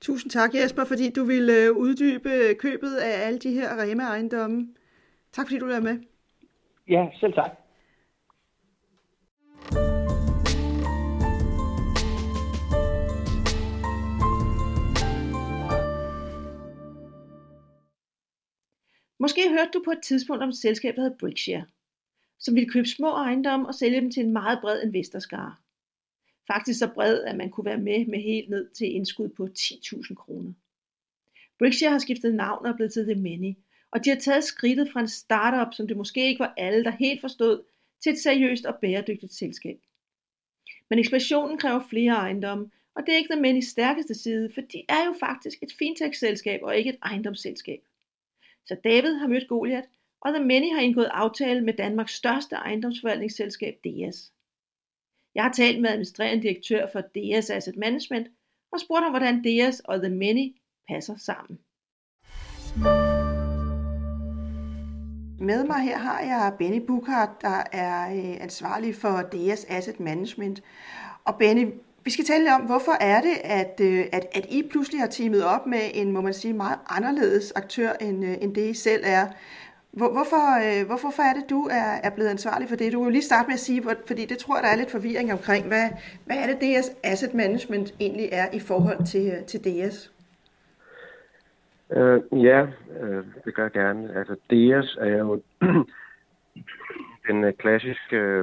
Tusind 0.00 0.30
tak 0.30 0.54
Jesper, 0.54 0.84
fordi 0.84 1.10
du 1.10 1.24
ville 1.24 1.52
øh, 1.52 1.76
uddybe 1.76 2.54
købet 2.58 2.96
af 2.96 3.26
alle 3.26 3.38
de 3.38 3.52
her 3.52 3.68
Rema-ejendomme. 3.82 4.68
Tak 5.32 5.46
fordi 5.46 5.58
du 5.58 5.66
er 5.66 5.80
med. 5.80 6.00
Ja, 6.88 7.08
selv 7.20 7.32
tak. 7.32 7.65
Måske 19.26 19.48
hørte 19.48 19.70
du 19.74 19.82
på 19.84 19.90
et 19.90 20.02
tidspunkt 20.02 20.42
om 20.42 20.48
et 20.48 20.56
selskab, 20.56 20.96
der 20.96 21.02
hedder 21.02 21.16
Brickshare, 21.16 21.64
som 22.38 22.54
ville 22.54 22.70
købe 22.70 22.88
små 22.88 23.08
ejendomme 23.08 23.66
og 23.66 23.74
sælge 23.74 24.00
dem 24.00 24.10
til 24.10 24.24
en 24.24 24.32
meget 24.32 24.58
bred 24.60 24.82
investorskare. 24.82 25.54
Faktisk 26.46 26.78
så 26.78 26.88
bred, 26.94 27.24
at 27.24 27.36
man 27.36 27.50
kunne 27.50 27.64
være 27.64 27.78
med 27.78 28.06
med 28.06 28.18
helt 28.18 28.50
ned 28.50 28.68
til 28.68 28.94
indskud 28.94 29.28
på 29.28 29.48
10.000 29.58 30.14
kroner. 30.14 30.52
Brickshare 31.58 31.90
har 31.90 31.98
skiftet 31.98 32.34
navn 32.34 32.66
og 32.66 32.72
er 32.72 32.76
blevet 32.76 32.92
til 32.92 33.04
The 33.04 33.14
Many, 33.14 33.54
og 33.90 34.04
de 34.04 34.10
har 34.10 34.16
taget 34.16 34.44
skridtet 34.44 34.92
fra 34.92 35.00
en 35.00 35.08
startup, 35.08 35.74
som 35.74 35.88
det 35.88 35.96
måske 35.96 36.28
ikke 36.28 36.40
var 36.40 36.54
alle, 36.56 36.84
der 36.84 36.90
helt 36.90 37.20
forstod, 37.20 37.62
til 38.02 38.12
et 38.12 38.18
seriøst 38.18 38.66
og 38.66 38.74
bæredygtigt 38.80 39.34
selskab. 39.34 39.80
Men 40.90 40.98
ekspansionen 40.98 41.58
kræver 41.58 41.80
flere 41.90 42.12
ejendomme, 42.12 42.70
og 42.94 43.02
det 43.06 43.12
er 43.12 43.18
ikke 43.18 43.32
The 43.32 43.42
Many 43.42 43.60
stærkeste 43.60 44.14
side, 44.14 44.50
for 44.54 44.60
de 44.60 44.82
er 44.88 45.06
jo 45.06 45.14
faktisk 45.20 45.62
et 45.62 45.72
fintech-selskab 45.78 46.60
og 46.62 46.76
ikke 46.76 46.90
et 46.90 46.98
ejendomsselskab. 47.02 47.80
Så 48.66 48.76
David 48.84 49.14
har 49.14 49.28
mødt 49.28 49.48
Goliath, 49.48 49.88
og 50.20 50.34
The 50.34 50.44
Many 50.44 50.74
har 50.74 50.80
indgået 50.80 51.10
aftale 51.12 51.60
med 51.60 51.74
Danmarks 51.74 52.14
største 52.14 52.56
ejendomsforvaltningsselskab 52.56 53.74
DS. 53.84 54.32
Jeg 55.34 55.44
har 55.44 55.52
talt 55.52 55.80
med 55.80 55.90
administrerende 55.90 56.42
direktør 56.42 56.86
for 56.92 57.00
DS 57.00 57.50
Asset 57.50 57.76
Management 57.76 58.28
og 58.72 58.80
spurgt 58.80 59.02
ham, 59.02 59.12
hvordan 59.12 59.44
DS 59.44 59.80
og 59.80 59.98
The 60.00 60.14
Many 60.14 60.56
passer 60.88 61.16
sammen. 61.16 61.58
Med 65.40 65.64
mig 65.64 65.80
her 65.80 65.98
har 65.98 66.20
jeg 66.20 66.54
Benny 66.58 66.86
Bukhardt, 66.86 67.42
der 67.42 67.62
er 67.72 68.16
øh, 68.16 68.42
ansvarlig 68.42 68.94
for 68.94 69.22
DS 69.32 69.64
Asset 69.68 70.00
Management. 70.00 70.62
Og 71.24 71.38
Benny, 71.38 71.66
vi 72.06 72.10
skal 72.10 72.24
tale 72.24 72.54
om, 72.54 72.60
hvorfor 72.60 72.92
er 73.00 73.20
det, 73.20 73.36
at, 73.44 73.80
øh, 73.82 74.04
at, 74.12 74.24
at 74.34 74.46
I 74.50 74.68
pludselig 74.70 75.00
har 75.00 75.08
teamet 75.08 75.44
op 75.44 75.66
med 75.66 75.78
en, 75.94 76.12
må 76.12 76.20
man 76.20 76.32
sige, 76.32 76.54
meget 76.54 76.78
anderledes 76.88 77.52
aktør, 77.56 77.92
end, 78.00 78.24
øh, 78.24 78.34
end 78.40 78.54
det 78.54 78.70
I 78.70 78.74
selv 78.74 79.02
er. 79.06 79.26
Hvor, 79.90 80.12
hvorfor, 80.12 80.44
øh, 80.66 80.86
hvorfor, 80.86 81.22
er 81.22 81.34
det, 81.34 81.50
du 81.50 81.68
er, 81.70 81.90
er 82.02 82.10
blevet 82.10 82.30
ansvarlig 82.30 82.68
for 82.68 82.76
det? 82.76 82.92
Du 82.92 82.98
kan 82.98 83.04
jo 83.04 83.10
lige 83.10 83.22
starte 83.22 83.46
med 83.46 83.54
at 83.54 83.60
sige, 83.60 83.82
fordi 84.06 84.24
det 84.24 84.38
tror 84.38 84.56
jeg, 84.56 84.62
der 84.62 84.68
er 84.68 84.76
lidt 84.76 84.90
forvirring 84.90 85.32
omkring. 85.32 85.66
Hvad, 85.66 85.88
hvad 86.26 86.36
er 86.36 86.46
det, 86.46 86.56
DS 86.60 86.90
Asset 87.04 87.34
Management 87.34 87.94
egentlig 88.00 88.28
er 88.32 88.46
i 88.52 88.60
forhold 88.60 89.06
til, 89.06 89.44
til 89.46 89.60
DS? 89.64 90.12
Uh, 91.90 92.44
ja, 92.44 92.62
uh, 93.02 93.24
det 93.44 93.54
gør 93.54 93.62
jeg 93.62 93.72
gerne. 93.72 94.18
Altså, 94.18 94.34
DS 94.34 94.96
er 95.00 95.18
jo 95.18 95.42
den 97.28 97.52
klassiske 97.58 98.42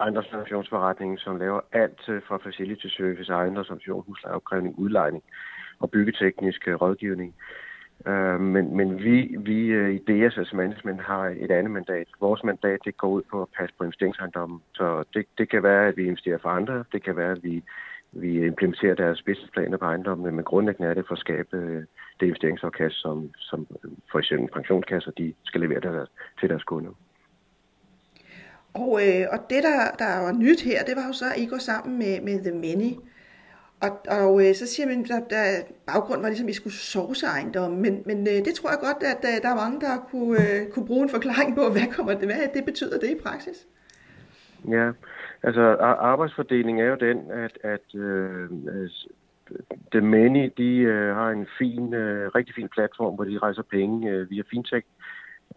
ejendomsfinansieringsforretning, 0.00 1.18
som 1.18 1.36
laver 1.36 1.60
alt 1.72 2.00
fra 2.28 2.36
facility 2.36 2.86
service, 2.86 3.32
ejendomsoption, 3.32 4.04
huslejeopkrævning, 4.06 4.78
udlejning 4.78 5.22
og 5.78 5.90
byggeteknisk 5.90 6.68
øh, 6.68 6.74
rådgivning. 6.74 7.34
Øh, 8.06 8.40
men, 8.40 8.76
men 8.76 8.98
vi, 8.98 9.36
vi 9.38 9.58
øh, 9.66 9.90
i 9.90 9.94
i 9.94 10.28
DSS 10.28 10.52
Management 10.52 11.00
har 11.00 11.34
et 11.38 11.50
andet 11.50 11.70
mandat. 11.70 12.06
Vores 12.20 12.44
mandat 12.44 12.78
det 12.84 12.96
går 12.96 13.08
ud 13.08 13.22
på 13.30 13.42
at 13.42 13.48
passe 13.58 13.74
på 13.78 13.84
investeringsejendommen. 13.84 14.60
Så 14.74 15.04
det, 15.14 15.26
det 15.38 15.50
kan 15.50 15.62
være, 15.62 15.88
at 15.88 15.96
vi 15.96 16.04
investerer 16.04 16.38
for 16.38 16.48
andre. 16.48 16.84
Det 16.92 17.02
kan 17.02 17.16
være, 17.16 17.32
at 17.32 17.42
vi, 17.42 17.62
vi 18.12 18.46
implementerer 18.46 18.94
deres 18.94 19.22
businessplaner 19.22 19.76
på 19.76 19.84
ejendommene. 19.84 20.32
Men 20.32 20.44
grundlæggende 20.44 20.90
er 20.90 20.94
det 20.94 21.06
for 21.06 21.14
at 21.14 21.18
skabe 21.18 21.56
det 22.20 22.26
investeringsafkast, 22.26 22.94
som, 23.02 23.30
som 23.38 23.66
for 24.10 24.18
eksempel 24.18 24.48
pensionskasser 24.52 25.10
de 25.10 25.34
skal 25.44 25.60
levere 25.60 25.80
der, 25.80 26.06
til 26.40 26.48
deres 26.48 26.64
kunder. 26.64 26.90
Og, 28.74 29.00
øh, 29.06 29.26
og 29.32 29.38
det, 29.50 29.62
der, 29.62 29.90
der 29.98 30.24
var 30.24 30.32
nyt 30.32 30.60
her, 30.60 30.84
det 30.84 30.96
var 30.96 31.06
jo 31.06 31.12
så, 31.12 31.24
at 31.34 31.40
I 31.40 31.46
går 31.46 31.58
sammen 31.58 31.98
med, 31.98 32.20
med 32.20 32.44
The 32.44 32.52
Many. 32.52 32.92
Og, 33.82 33.90
og 34.08 34.48
øh, 34.48 34.54
så 34.54 34.66
siger 34.66 34.86
man, 34.86 35.00
at 35.00 35.30
der, 35.30 35.44
baggrund 35.86 36.20
var 36.20 36.28
ligesom, 36.28 36.46
at 36.46 36.50
I 36.50 36.54
skulle 36.54 36.74
sovse 36.74 37.26
ejendommen. 37.26 37.82
Men, 37.82 38.02
men 38.06 38.18
øh, 38.18 38.44
det 38.44 38.54
tror 38.54 38.70
jeg 38.70 38.78
godt, 38.82 39.02
at 39.02 39.24
øh, 39.30 39.42
der 39.42 39.48
er 39.48 39.62
mange, 39.64 39.80
der 39.80 39.96
kunne, 40.10 40.40
øh, 40.40 40.70
kunne 40.72 40.86
bruge 40.86 41.02
en 41.02 41.10
forklaring 41.10 41.54
på, 41.54 41.62
hvad, 41.72 41.92
kommer 41.96 42.14
det, 42.14 42.26
hvad 42.28 42.54
det 42.54 42.64
betyder 42.64 42.98
det 42.98 43.10
i 43.10 43.22
praksis. 43.22 43.66
Ja, 44.68 44.90
altså 45.42 45.62
arbejdsfordeling 46.12 46.80
er 46.80 46.86
jo 46.86 46.94
den, 46.94 47.18
at, 47.30 47.58
at 47.62 47.94
øh, 47.94 48.50
The 49.92 50.00
Many, 50.00 50.52
de 50.56 50.76
øh, 50.76 51.14
har 51.16 51.30
en 51.30 51.46
fin, 51.58 51.94
øh, 51.94 52.30
rigtig 52.34 52.54
fin 52.54 52.68
platform, 52.68 53.14
hvor 53.14 53.24
de 53.24 53.38
rejser 53.38 53.62
penge 53.62 54.10
øh, 54.10 54.30
via 54.30 54.42
fintech 54.50 54.86
øh, 54.86 55.03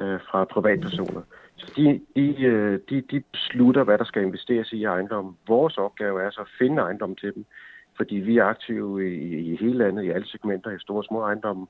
Øh, 0.02 0.20
fra 0.30 0.46
privatpersoner. 0.46 1.22
Så 1.56 1.74
de, 1.76 2.02
de, 2.16 2.44
øh, 2.44 2.80
de, 2.90 3.02
de 3.02 3.24
beslutter, 3.32 3.84
hvad 3.84 3.98
der 3.98 4.04
skal 4.04 4.24
investeres 4.24 4.74
i 4.74 4.84
ejendommen. 4.84 5.38
Vores 5.48 5.78
opgave 5.78 6.24
er 6.24 6.30
så 6.30 6.42
at 6.42 6.48
finde 6.58 6.82
ejendom 6.82 7.16
til 7.16 7.34
dem, 7.36 7.46
fordi 7.98 8.16
vi 8.16 8.38
er 8.38 8.44
aktive 8.44 9.16
i, 9.16 9.52
i 9.52 9.56
hele 9.56 9.78
landet, 9.78 10.04
i 10.04 10.10
alle 10.10 10.28
segmenter, 10.28 10.72
i 10.72 10.80
store 10.80 10.98
og 10.98 11.04
små 11.04 11.22
ejendomme, 11.22 11.68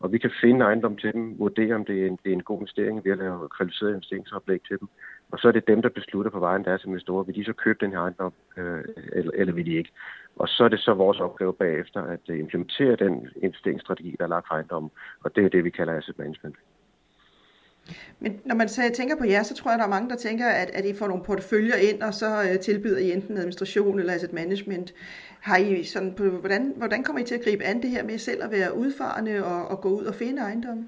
og 0.00 0.12
vi 0.12 0.18
kan 0.18 0.30
finde 0.40 0.64
ejendom 0.64 0.96
til 0.96 1.12
dem, 1.12 1.38
vurdere, 1.38 1.74
om 1.74 1.84
det 1.84 2.02
er 2.02 2.06
en, 2.06 2.18
det 2.24 2.30
er 2.30 2.36
en 2.36 2.42
god 2.42 2.58
investering, 2.58 3.04
vi 3.04 3.10
har 3.10 3.16
lavet 3.16 3.52
kvalificeret 3.56 3.94
investeringsoplæg 3.94 4.60
til 4.68 4.80
dem. 4.80 4.88
Og 5.30 5.38
så 5.38 5.48
er 5.48 5.52
det 5.52 5.66
dem, 5.66 5.82
der 5.82 5.88
beslutter 5.88 6.30
på 6.30 6.38
vejen 6.38 6.64
deres 6.64 6.84
investorer, 6.84 7.22
vil 7.24 7.34
de 7.34 7.44
så 7.44 7.52
købe 7.52 7.78
den 7.84 7.90
her 7.92 7.98
ejendom, 7.98 8.32
øh, 8.56 8.84
eller, 9.12 9.32
eller 9.34 9.54
vil 9.54 9.66
de 9.66 9.76
ikke. 9.76 9.90
Og 10.36 10.48
så 10.48 10.64
er 10.64 10.68
det 10.68 10.80
så 10.80 10.94
vores 10.94 11.20
opgave 11.20 11.52
bagefter 11.52 12.02
at 12.02 12.20
øh, 12.28 12.38
implementere 12.38 12.96
den 12.96 13.28
investeringsstrategi, 13.36 14.16
der 14.18 14.24
er 14.24 14.28
lagt 14.28 14.46
for 14.48 14.54
ejendommen, 14.54 14.90
og 15.20 15.36
det 15.36 15.44
er 15.44 15.48
det, 15.48 15.64
vi 15.64 15.70
kalder 15.70 15.98
asset 15.98 16.18
management. 16.18 16.56
Men 18.20 18.40
når 18.44 18.54
man 18.54 18.68
tænker 18.68 19.16
på 19.16 19.24
jer, 19.24 19.42
så 19.42 19.54
tror 19.54 19.70
jeg, 19.70 19.78
der 19.78 19.84
er 19.84 19.88
mange, 19.88 20.10
der 20.10 20.16
tænker, 20.16 20.46
at, 20.46 20.70
at 20.70 20.84
I 20.84 20.94
får 20.94 21.08
nogle 21.08 21.24
porteføljer 21.24 21.74
ind, 21.74 22.02
og 22.02 22.14
så 22.14 22.42
øh, 22.42 22.58
tilbyder 22.58 22.98
I 22.98 23.12
enten 23.12 23.36
administration 23.36 23.98
eller 23.98 24.14
asset 24.14 24.32
management. 24.32 24.94
Har 25.40 25.56
I 25.56 25.84
sådan 25.84 26.14
på, 26.14 26.24
hvordan, 26.24 26.72
hvordan 26.76 27.02
kommer 27.02 27.22
I 27.22 27.24
til 27.24 27.34
at 27.34 27.44
gribe 27.44 27.64
an 27.64 27.82
det 27.82 27.90
her 27.90 28.04
med 28.04 28.18
selv 28.18 28.42
at 28.42 28.50
være 28.50 28.76
udfarende 28.76 29.44
og, 29.44 29.68
og 29.68 29.80
gå 29.80 29.88
ud 29.88 30.04
og 30.04 30.14
finde 30.14 30.42
ejendomme? 30.42 30.84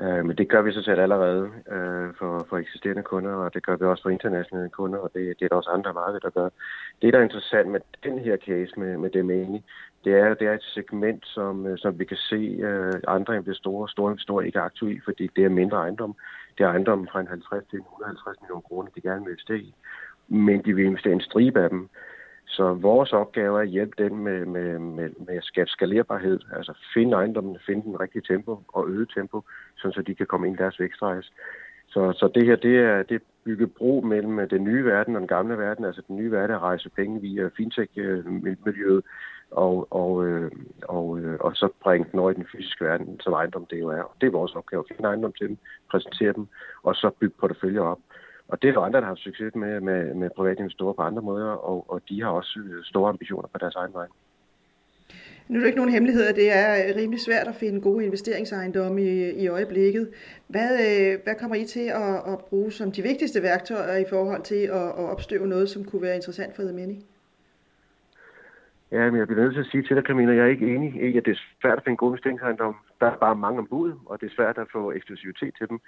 Øh, 0.00 0.24
men 0.26 0.36
det 0.38 0.48
gør 0.48 0.62
vi 0.62 0.72
så 0.72 0.82
set 0.82 0.98
allerede 0.98 1.50
øh, 1.72 2.14
for, 2.18 2.46
for 2.48 2.56
eksisterende 2.58 3.02
kunder, 3.02 3.32
og 3.32 3.54
det 3.54 3.66
gør 3.66 3.76
vi 3.76 3.84
også 3.84 4.02
for 4.02 4.10
internationale 4.10 4.68
kunder, 4.68 4.98
og 4.98 5.10
det, 5.14 5.38
det 5.38 5.44
er 5.44 5.48
der 5.48 5.56
også 5.56 5.70
andre 5.70 5.92
markeder, 5.92 6.18
der 6.18 6.30
gør. 6.30 6.48
Det, 7.02 7.12
der 7.12 7.18
er 7.18 7.22
interessant 7.22 7.68
med 7.68 7.80
den 8.04 8.18
her 8.18 8.36
case 8.36 8.72
med, 8.80 8.96
med 8.98 9.10
Demani, 9.10 9.64
det 10.04 10.14
er, 10.14 10.34
det 10.34 10.46
er 10.46 10.52
et 10.52 10.62
segment, 10.62 11.26
som, 11.26 11.66
øh, 11.66 11.78
som 11.78 11.98
vi 11.98 12.04
kan 12.04 12.16
se 12.16 12.40
øh, 12.68 12.94
andre 13.08 13.36
investorer, 13.36 13.86
store 13.86 14.12
investorer 14.12 14.44
ikke 14.44 14.58
er 14.58 14.62
aktive 14.62 14.94
i, 14.94 15.00
fordi 15.04 15.30
det 15.36 15.44
er 15.44 15.48
mindre 15.48 15.76
ejendom. 15.76 16.14
Det 16.58 16.64
er 16.64 16.68
ejendom 16.68 17.08
fra 17.12 17.20
en 17.20 17.28
50 17.28 17.64
til 17.70 17.78
150 17.78 18.40
millioner 18.40 18.60
kroner, 18.60 18.90
de 18.94 19.00
gerne 19.00 19.24
vil 19.24 19.30
investere 19.30 19.58
i. 19.58 19.74
Men 20.28 20.64
de 20.64 20.74
vil 20.74 20.84
investere 20.84 21.12
en 21.12 21.20
stribe 21.20 21.60
af 21.60 21.70
dem. 21.70 21.88
Så 22.56 22.74
vores 22.74 23.12
opgave 23.12 23.58
er 23.58 23.62
at 23.62 23.68
hjælpe 23.68 24.02
dem 24.04 24.12
med, 24.12 24.46
med, 24.46 24.78
med, 24.78 25.10
med 25.26 25.36
at 25.36 25.44
skabe 25.44 25.70
skalerbarhed, 25.70 26.40
altså 26.56 26.72
finde 26.94 27.16
ejendommen, 27.16 27.58
finde 27.66 27.82
den 27.82 28.00
rigtige 28.00 28.22
tempo 28.28 28.62
og 28.68 28.88
øge 28.88 29.06
tempo, 29.14 29.42
så 29.76 30.02
de 30.06 30.14
kan 30.14 30.26
komme 30.26 30.46
ind 30.46 30.56
i 30.56 30.62
deres 30.62 30.80
vækstrejse. 30.80 31.32
Så, 31.88 32.12
så 32.12 32.28
det 32.34 32.46
her, 32.46 32.56
det 32.56 32.78
er, 32.78 33.02
det 33.02 33.14
er 33.14 33.24
bygge 33.44 33.66
bro 33.66 34.00
mellem 34.00 34.38
øh, 34.38 34.50
den 34.50 34.64
nye 34.64 34.84
verden 34.84 35.16
og 35.16 35.20
den 35.20 35.28
gamle 35.28 35.58
verden, 35.58 35.84
altså 35.84 36.02
den 36.08 36.16
nye 36.16 36.30
verden 36.30 36.56
at 36.56 36.62
rejse 36.62 36.90
penge 36.90 37.20
via 37.20 37.50
fintech-miljøet, 37.56 38.96
øh, 38.96 39.02
og, 39.50 39.86
og, 39.90 40.26
øh, 40.26 40.50
og, 40.82 41.18
øh, 41.18 41.36
og 41.40 41.56
så 41.56 41.68
bringe 41.82 42.06
den 42.12 42.18
over 42.18 42.30
i 42.30 42.34
den 42.34 42.46
fysiske 42.52 42.84
verden, 42.84 43.20
som 43.20 43.32
ejendom 43.32 43.66
det 43.70 43.80
jo 43.80 43.88
er. 43.88 44.02
Og 44.02 44.14
det 44.20 44.26
er 44.26 44.30
vores 44.30 44.54
opgave 44.54 44.80
at 44.80 44.96
finde 44.96 45.08
ejendom 45.08 45.32
til 45.32 45.48
dem, 45.48 45.58
præsentere 45.90 46.32
dem, 46.32 46.46
og 46.82 46.94
så 46.94 47.10
bygge 47.20 47.34
porteføljer 47.40 47.82
op. 47.82 47.98
Og 48.48 48.62
det 48.62 48.68
er 48.68 48.72
der 48.72 48.80
andre, 48.80 49.00
der 49.00 49.06
har 49.06 49.14
succes 49.14 49.54
med, 49.54 49.80
med, 49.80 50.14
med 50.14 50.30
private 50.36 50.58
investorer 50.58 50.92
på 50.92 51.02
andre 51.02 51.22
måder, 51.22 51.50
og, 51.50 51.90
og 51.90 52.02
de 52.08 52.22
har 52.22 52.30
også 52.30 52.60
store 52.84 53.08
ambitioner 53.08 53.48
på 53.52 53.58
deres 53.58 53.74
egen 53.74 53.92
vej. 53.92 54.06
Nu 55.48 55.58
er 55.58 55.60
det 55.60 55.66
ikke 55.66 55.78
nogen 55.78 55.92
hemmelighed, 55.92 56.24
at 56.26 56.36
det 56.36 56.52
er 56.52 56.96
rimelig 56.96 57.20
svært 57.20 57.48
at 57.48 57.54
finde 57.54 57.80
gode 57.80 58.04
investeringsejendomme 58.04 59.02
i, 59.02 59.30
i 59.42 59.48
øjeblikket. 59.48 60.08
Hvad, 60.48 60.70
øh, 60.86 61.18
hvad 61.24 61.34
kommer 61.34 61.56
I 61.56 61.64
til 61.64 61.86
at, 61.88 62.32
at 62.32 62.38
bruge 62.48 62.72
som 62.72 62.92
de 62.92 63.02
vigtigste 63.02 63.42
værktøjer 63.42 63.96
i 63.96 64.04
forhold 64.10 64.42
til 64.42 64.62
at, 64.64 64.88
at 65.00 65.04
opstøve 65.12 65.46
noget, 65.46 65.70
som 65.70 65.84
kunne 65.84 66.02
være 66.02 66.14
interessant 66.14 66.56
for 66.56 66.62
Many? 66.62 66.98
Ja, 68.92 69.10
men 69.10 69.18
jeg 69.18 69.26
bliver 69.26 69.42
nødt 69.42 69.54
til 69.54 69.60
at 69.60 69.66
sige 69.66 69.82
til 69.82 69.96
dig, 69.96 70.04
Camilla, 70.04 70.34
jeg 70.34 70.44
er 70.44 70.50
ikke 70.50 70.74
enig 70.74 70.94
i, 70.94 71.16
at 71.16 71.24
det 71.24 71.30
er 71.30 71.40
svært 71.60 71.78
at 71.78 71.84
finde 71.84 71.96
gode 71.96 72.10
investeringsejendom. 72.10 72.76
Der 73.00 73.06
er 73.06 73.16
bare 73.16 73.36
mange 73.36 73.58
ombud, 73.58 73.92
og 74.06 74.20
det 74.20 74.26
er 74.26 74.34
svært 74.34 74.58
at 74.58 74.66
få 74.72 74.92
eksklusivitet 74.92 75.54
til 75.58 75.68
dem. 75.68 75.80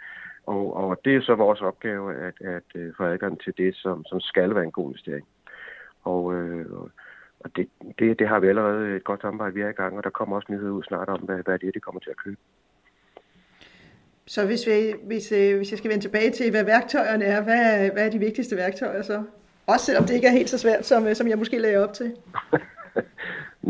Og, 0.47 0.77
og 0.77 1.01
det 1.05 1.17
er 1.17 1.21
så 1.21 1.35
vores 1.35 1.61
opgave 1.61 2.15
at, 2.15 2.35
at, 2.41 2.63
øh, 2.75 2.93
få 2.97 3.05
adgang 3.05 3.41
til 3.41 3.55
det, 3.57 3.77
som, 3.77 4.05
som 4.05 4.21
skal 4.21 4.55
være 4.55 4.65
en 4.65 4.71
god 4.71 4.89
investering. 4.89 5.27
Og, 6.05 6.35
øh, 6.35 6.73
og 7.41 7.57
det, 7.57 7.69
det, 7.99 8.19
det 8.19 8.29
har 8.29 8.41
vi 8.41 8.49
allerede 8.49 8.97
et 8.97 9.05
godt 9.05 9.21
samarbejde, 9.21 9.55
vi 9.55 9.61
er 9.61 9.69
i 9.69 9.73
gang, 9.73 9.97
og 9.97 10.05
der 10.05 10.11
kommer 10.11 10.37
også 10.37 10.53
nyheder 10.53 10.73
ud 10.73 10.83
snart 10.83 11.09
om, 11.09 11.21
hvad, 11.21 11.37
hvad 11.45 11.59
det 11.59 11.69
er, 11.69 11.73
de 11.73 11.81
kommer 11.81 12.01
til 12.01 12.11
at 12.11 12.17
købe. 12.17 12.37
Så 14.27 14.47
hvis, 14.47 14.67
vi, 14.67 14.95
hvis, 15.03 15.33
øh, 15.33 15.57
hvis 15.57 15.71
jeg 15.71 15.79
skal 15.79 15.91
vende 15.91 16.05
tilbage 16.05 16.31
til, 16.31 16.51
hvad 16.51 16.65
værktøjerne 16.65 17.25
er, 17.25 17.43
hvad, 17.43 17.91
hvad 17.91 18.07
er 18.07 18.11
de 18.11 18.19
vigtigste 18.19 18.57
værktøjer 18.57 19.03
så? 19.03 19.25
Også 19.67 19.87
selvom 19.87 20.05
det 20.05 20.15
ikke 20.15 20.27
er 20.27 20.33
helt 20.33 20.51
så 20.51 20.59
svært, 20.59 20.87
som, 20.87 21.15
som 21.15 21.29
jeg 21.29 21.39
måske 21.39 21.59
lagde 21.59 21.85
op 21.85 21.93
til. 21.93 22.17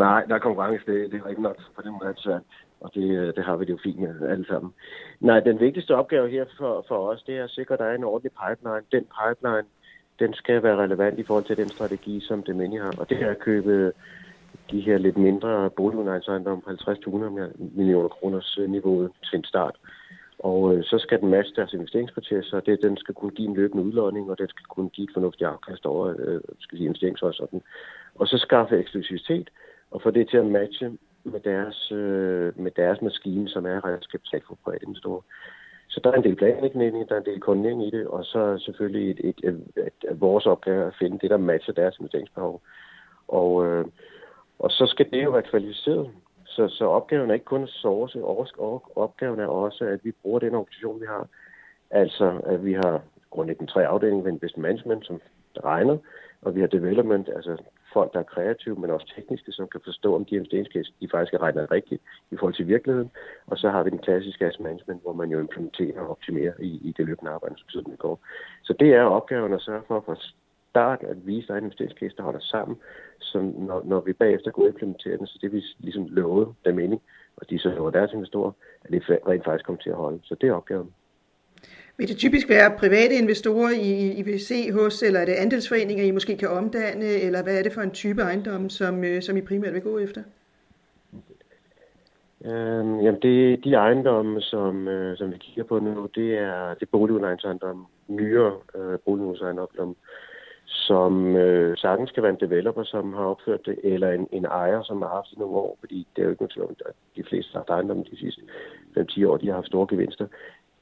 Nej, 0.05 0.25
der 0.29 0.35
er 0.35 0.39
konkurrence, 0.39 0.87
det, 0.87 1.13
det 1.13 1.23
er 1.25 1.29
ikke 1.29 1.43
nok, 1.43 1.59
for 1.75 1.83
det 1.83 1.93
må 1.93 1.99
være 2.05 2.15
svært. 2.17 2.43
Og 2.81 2.91
det, 2.95 3.09
øh, 3.19 3.35
det 3.37 3.45
har 3.45 3.57
vi 3.57 3.65
det 3.65 3.73
jo 3.73 3.79
fint 3.83 3.99
med 3.99 4.29
alle 4.29 4.47
sammen. 4.47 4.73
Nej, 5.21 5.41
den 5.41 5.61
vigtigste 5.61 5.97
opgave 5.97 6.31
her 6.31 6.45
for, 6.59 6.85
for 6.89 6.99
os, 7.11 7.23
det 7.23 7.39
er 7.39 7.45
at 7.45 7.51
sikre, 7.51 7.75
at 7.75 7.79
der 7.81 7.87
er 7.87 7.95
en 7.95 8.05
ordentlig 8.05 8.33
pipeline. 8.33 8.85
Den 8.93 9.05
pipeline, 9.19 9.69
den 10.19 10.35
skal 10.35 10.63
være 10.63 10.77
relevant 10.77 11.19
i 11.19 11.23
forhold 11.23 11.45
til 11.45 11.57
den 11.57 11.69
strategi, 11.69 12.21
som 12.21 12.43
Demeni 12.43 12.77
har. 12.77 12.95
Og 12.99 13.11
det 13.11 13.23
er 13.23 13.31
at 13.31 13.39
købe 13.39 13.93
de 14.71 14.81
her 14.81 14.99
lidt 14.99 15.17
mindre 15.17 15.71
boligudlejningsejendomme 15.71 16.63
på 16.63 16.71
50-100 16.71 17.53
millioner 17.59 18.09
kroners 18.09 18.59
øh, 18.61 18.71
niveau 18.71 19.09
til 19.25 19.37
en 19.37 19.45
start. 19.45 19.77
Og 20.39 20.75
øh, 20.75 20.85
så 20.85 20.99
skal 20.99 21.21
den 21.21 21.29
matche 21.29 21.57
deres 21.57 21.73
investeringsproces, 21.73 22.53
og 22.53 22.67
det, 22.67 22.83
den 22.83 22.97
skal 22.97 23.15
kunne 23.15 23.31
give 23.31 23.49
en 23.49 23.57
løbende 23.57 23.85
udlåning, 23.85 24.31
og 24.31 24.39
den 24.39 24.49
skal 24.49 24.65
kunne 24.65 24.89
give 24.89 25.05
et 25.05 25.15
fornuftigt 25.15 25.49
afkast 25.49 25.87
over 25.87 26.15
øh, 26.19 26.41
skal 26.59 26.79
sige, 26.79 26.87
investeringshorisonten. 26.87 27.63
Og 28.15 28.27
så 28.27 28.39
skaffe 28.39 28.79
eksklusivitet, 28.79 29.51
og 29.91 30.03
få 30.03 30.11
det 30.11 30.29
til 30.29 30.37
at 30.37 30.47
matche 30.47 30.99
med 31.25 31.41
deres, 31.41 31.93
øh, 31.93 32.61
med 32.61 32.71
deres 32.71 33.03
maskine, 33.03 33.49
som 33.49 33.67
er 33.67 33.85
redskabstal 33.85 34.43
for 34.47 34.59
private 34.65 34.85
investorer. 34.85 35.21
Så 35.89 36.01
der 36.05 36.11
er 36.11 36.15
en 36.15 36.25
del 36.25 36.37
planlægning, 36.37 37.09
der 37.09 37.15
er 37.15 37.19
en 37.21 37.27
del 37.27 37.41
koordinering 37.41 37.87
i 37.87 37.91
det, 37.91 38.07
og 38.07 38.25
så 38.25 38.59
selvfølgelig 38.59 39.11
et, 39.11 39.21
et, 39.25 39.49
et, 39.49 39.63
et, 39.77 40.11
et, 40.11 40.21
vores 40.21 40.47
opgave 40.47 40.87
at 40.87 40.95
finde 40.99 41.19
det, 41.19 41.31
der 41.31 41.37
matcher 41.37 41.75
deres 41.75 41.99
investeringsbehov. 41.99 42.63
Og, 43.29 43.67
øh, 43.67 43.85
og 44.59 44.71
så 44.71 44.87
skal 44.87 45.11
det 45.11 45.25
jo 45.25 45.31
være 45.31 45.43
kvalificeret. 45.43 46.11
Så, 46.45 46.69
så 46.69 46.85
opgaven 46.85 47.31
er 47.31 47.35
ikke 47.35 47.45
kun 47.45 47.63
at 47.63 47.69
source, 47.69 48.25
opgaven 48.97 49.41
er 49.41 49.47
også, 49.47 49.85
at 49.85 50.01
vi 50.05 50.13
bruger 50.23 50.39
den 50.39 50.55
organisation, 50.55 51.01
vi 51.01 51.07
har. 51.07 51.29
Altså, 51.91 52.41
at 52.47 52.65
vi 52.65 52.73
har 52.73 53.03
grundlæggende 53.31 53.73
tre 53.73 53.87
afdelinger 53.87 54.25
ved 54.25 54.33
Investment 54.33 54.63
Management, 54.63 55.07
som 55.07 55.21
regner, 55.65 55.99
og 56.43 56.55
vi 56.55 56.61
har 56.61 56.67
development, 56.67 57.29
altså 57.29 57.57
folk, 57.93 58.13
der 58.13 58.19
er 58.19 58.33
kreative, 58.35 58.77
men 58.77 58.91
også 58.91 59.13
tekniske, 59.17 59.53
som 59.53 59.69
kan 59.69 59.81
forstå, 59.85 60.15
om 60.15 60.25
de 60.25 60.35
investeringscase, 60.35 60.93
de 61.01 61.09
faktisk 61.11 61.35
er 61.35 61.43
regnet 61.43 61.71
rigtigt 61.71 62.03
i 62.31 62.37
forhold 62.37 62.55
til 62.55 62.69
virkeligheden. 62.69 63.11
Og 63.47 63.59
så 63.59 63.71
har 63.71 63.83
vi 63.83 63.91
den 63.91 63.99
klassiske 63.99 64.47
asset 64.47 64.63
management, 64.63 65.03
hvor 65.03 65.13
man 65.13 65.31
jo 65.31 65.39
implementerer 65.41 66.01
og 66.01 66.11
optimerer 66.11 66.53
i, 66.61 66.71
i 66.89 66.95
det 66.97 67.07
løbende 67.07 67.33
arbejde, 67.33 67.55
som 67.59 67.69
tiden 67.69 67.97
går. 67.97 68.21
Så 68.63 68.73
det 68.81 68.95
er 68.95 69.03
opgaven 69.03 69.53
at 69.53 69.61
sørge 69.61 69.83
for, 69.89 70.03
fra 70.07 70.17
start 70.71 71.03
at 71.03 71.27
vise, 71.27 71.45
at 71.45 71.49
der 71.49 71.55
er 71.55 71.59
en 71.59 71.65
investeringscase, 71.65 72.17
der 72.17 72.23
holder 72.23 72.41
sammen, 72.41 72.77
så 73.21 73.39
når, 73.41 73.83
når 73.85 74.01
vi 74.01 74.13
bagefter 74.13 74.51
går 74.51 74.63
og 74.63 74.69
implementerer 74.69 75.17
den, 75.17 75.27
så 75.27 75.39
det 75.43 75.53
vi 75.53 75.65
ligesom 75.79 76.07
lovede 76.09 76.55
der 76.65 76.73
mening, 76.73 77.03
og 77.37 77.51
de 77.51 77.59
så 77.59 77.69
lover 77.69 77.91
deres 77.91 78.13
investorer, 78.13 78.53
at 78.85 78.91
det 78.93 79.03
rent 79.29 79.45
faktisk 79.45 79.67
kommer 79.67 79.83
til 79.83 79.91
at 79.91 79.97
holde. 79.97 80.21
Så 80.23 80.35
det 80.41 80.49
er 80.49 80.53
opgaven. 80.53 80.93
Vil 81.99 82.09
det 82.09 82.17
typisk 82.17 82.49
være 82.49 82.79
private 82.79 83.15
investorer, 83.15 83.71
I, 83.71 84.13
I 84.19 84.23
vil 84.23 84.41
se 84.47 84.73
hos, 84.73 85.03
eller 85.03 85.21
er 85.21 85.25
det 85.25 85.33
andelsforeninger, 85.33 86.05
I 86.05 86.11
måske 86.11 86.37
kan 86.37 86.49
omdanne, 86.49 87.05
eller 87.05 87.43
hvad 87.43 87.59
er 87.59 87.63
det 87.63 87.73
for 87.73 87.81
en 87.81 87.91
type 87.91 88.23
ejendom, 88.23 88.71
som, 88.71 89.05
øh, 89.05 89.23
som 89.23 89.37
I 89.37 89.41
primært 89.41 89.75
vil 89.75 89.83
gå 89.83 89.99
efter? 89.99 90.23
Øhm, 92.45 93.01
jamen, 93.01 93.21
det, 93.23 93.65
de 93.65 93.75
ejendomme, 93.75 94.41
som, 94.41 94.89
øh, 94.89 95.17
som 95.17 95.33
vi 95.33 95.37
kigger 95.39 95.65
på 95.65 95.79
nu, 95.79 96.09
det 96.15 96.39
er, 96.39 96.75
det 96.75 96.83
er 96.83 96.93
boligudlejningsejendomme, 96.93 97.85
nyere 98.09 98.53
øh, 98.75 98.99
boligudlejningsejendomme, 98.99 99.95
som 100.65 101.37
øh, 101.37 101.77
sagtens 101.77 102.11
kan 102.11 102.23
være 102.23 102.33
en 102.33 102.41
developer, 102.41 102.85
som 102.85 103.13
har 103.13 103.25
opført 103.25 103.67
det, 103.67 103.79
eller 103.85 104.11
en, 104.11 104.29
en 104.33 104.45
ejer, 104.45 104.83
som 104.83 105.03
har 105.03 105.09
haft 105.09 105.31
det 105.31 105.39
nogle 105.39 105.57
år, 105.57 105.77
fordi 105.81 106.07
det 106.17 106.23
er 106.23 106.27
jo 106.27 106.31
ikke 106.31 106.43
noget 106.43 106.53
tvivl, 106.53 106.77
at 106.87 106.95
de 107.17 107.25
fleste 107.29 107.53
har 107.53 107.59
haft 107.59 107.71
ejendomme 107.71 108.05
de 108.11 108.19
sidste 108.19 108.43
5-10 108.99 109.27
år, 109.27 109.37
de 109.37 109.47
har 109.47 109.55
haft 109.55 109.67
store 109.67 109.87
gevinster. 109.91 110.27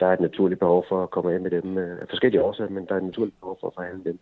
Der 0.00 0.06
er 0.06 0.12
et 0.12 0.20
naturligt 0.20 0.60
behov 0.60 0.84
for 0.88 1.02
at 1.02 1.10
komme 1.10 1.34
af 1.34 1.40
med 1.40 1.50
dem 1.50 1.78
øh, 1.78 2.00
af 2.00 2.08
forskellige 2.08 2.42
årsager, 2.42 2.70
men 2.70 2.86
der 2.86 2.92
er 2.92 2.98
et 2.98 3.04
naturligt 3.04 3.40
behov 3.40 3.58
for 3.60 3.66
at 3.66 3.74
forhandle 3.74 4.04
dem. 4.04 4.18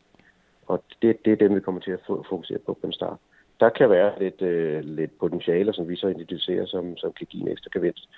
Og 0.67 0.83
det, 1.03 1.25
det 1.25 1.33
er 1.33 1.37
dem, 1.37 1.55
vi 1.55 1.61
kommer 1.61 1.81
til 1.81 1.91
at 1.91 2.01
fokusere 2.07 2.59
på 2.59 2.79
på 2.81 2.87
en 2.87 2.93
start 2.93 3.19
der 3.61 3.69
kan 3.69 3.91
være 3.91 4.19
lidt, 4.19 4.43
øh, 4.43 4.85
lidt 4.85 5.19
potentialer, 5.19 5.73
som 5.73 5.89
vi 5.89 5.97
så 5.97 6.09
identificerer, 6.09 6.67
som, 6.67 6.97
som 6.97 7.13
kan 7.13 7.27
give 7.27 7.43
en 7.43 7.53
ekstra 7.53 7.71
gevinst. 7.73 8.09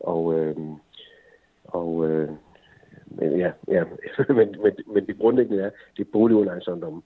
Og, 0.00 0.38
øh, 0.38 0.56
og 1.64 2.10
øh, 2.10 2.30
men, 3.06 3.38
ja, 3.38 3.52
ja. 3.68 3.84
men, 4.38 4.56
men, 4.62 4.72
men 4.86 5.06
det 5.06 5.18
grundlæggende 5.18 5.62
er, 5.62 5.70
det 5.96 6.06
er 6.06 6.12
boligudlejningsejendommen, 6.12 7.02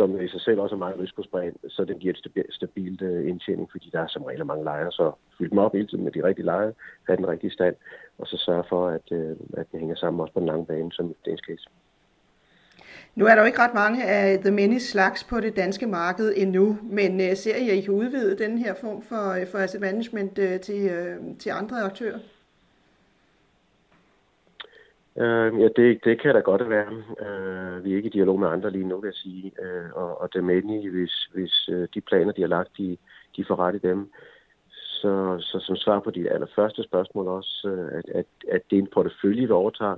som 0.00 0.20
i 0.20 0.28
sig 0.28 0.40
selv 0.40 0.60
også 0.60 0.74
er 0.74 0.84
meget 0.84 1.00
risikospredt, 1.00 1.56
så 1.68 1.84
den 1.84 1.98
giver 1.98 2.14
et 2.14 2.46
stabilt, 2.50 3.02
øh, 3.02 3.28
indtjening, 3.28 3.68
fordi 3.70 3.90
der 3.92 4.00
er 4.00 4.06
som 4.08 4.22
regel 4.22 4.46
mange 4.46 4.64
lejere, 4.64 4.92
så 4.92 5.12
fyld 5.38 5.50
dem 5.50 5.58
op 5.58 5.72
hele 5.72 5.86
tiden 5.86 6.04
med 6.04 6.12
de 6.12 6.24
rigtige 6.24 6.46
lejre, 6.46 6.72
have 7.06 7.16
den 7.16 7.28
rigtige 7.28 7.50
stand, 7.50 7.74
og 8.18 8.26
så 8.26 8.36
sørge 8.36 8.64
for, 8.68 8.88
at, 8.88 9.06
øh, 9.12 9.36
at 9.60 9.66
den 9.72 9.80
hænger 9.80 9.96
sammen 9.96 10.20
også 10.20 10.34
på 10.34 10.40
den 10.40 10.46
lange 10.46 10.66
bane, 10.66 10.92
som 10.92 11.14
det 11.24 11.40
case. 11.46 11.66
Nu 13.14 13.26
er 13.26 13.34
der 13.34 13.42
jo 13.42 13.46
ikke 13.46 13.58
ret 13.58 13.74
mange 13.74 14.04
af 14.04 14.38
The 14.38 14.50
Many 14.50 14.78
slags 14.78 15.24
på 15.24 15.40
det 15.40 15.56
danske 15.56 15.86
marked 15.86 16.32
endnu, 16.36 16.78
men 16.82 17.20
øh, 17.20 17.36
ser 17.36 17.56
I, 17.56 17.70
at 17.70 17.76
I 17.76 17.80
kan 17.80 17.94
udvide 17.94 18.38
den 18.44 18.58
her 18.58 18.74
form 18.74 19.02
for, 19.02 19.24
for 19.50 19.58
asset 19.58 19.80
management 19.80 20.34
til, 20.66 20.80
til 21.38 21.50
andre 21.50 21.82
aktører? 21.82 22.18
Øh, 25.16 25.60
ja, 25.60 25.68
det, 25.76 26.04
det 26.04 26.20
kan 26.20 26.34
da 26.34 26.40
godt 26.40 26.70
være. 26.70 26.92
Øh, 27.26 27.84
vi 27.84 27.92
er 27.92 27.96
ikke 27.96 28.06
i 28.06 28.16
dialog 28.18 28.40
med 28.40 28.48
andre 28.48 28.70
lige 28.70 28.88
nu, 28.88 29.00
vil 29.00 29.08
jeg 29.08 29.14
sige. 29.14 29.52
Øh, 29.62 29.92
og, 29.92 30.20
og 30.20 30.44
Many, 30.44 30.90
hvis, 30.90 31.28
hvis 31.34 31.68
øh, 31.68 31.88
de 31.94 32.00
planer, 32.00 32.32
de 32.32 32.40
har 32.40 32.48
lagt, 32.48 32.78
de, 32.78 32.96
de 33.36 33.44
får 33.44 33.56
ret 33.56 33.74
i 33.74 33.88
dem. 33.88 34.10
Så, 34.70 35.36
så 35.40 35.60
som 35.60 35.76
svar 35.76 36.00
på 36.00 36.10
dit 36.10 36.28
allerførste 36.30 36.82
spørgsmål 36.82 37.28
også, 37.28 37.68
øh, 37.68 37.98
at, 37.98 38.04
at, 38.14 38.26
at 38.48 38.62
det 38.70 38.78
er 38.78 38.82
en 38.82 38.94
portefølje, 38.94 39.46
vi 39.46 39.52
overtager, 39.52 39.96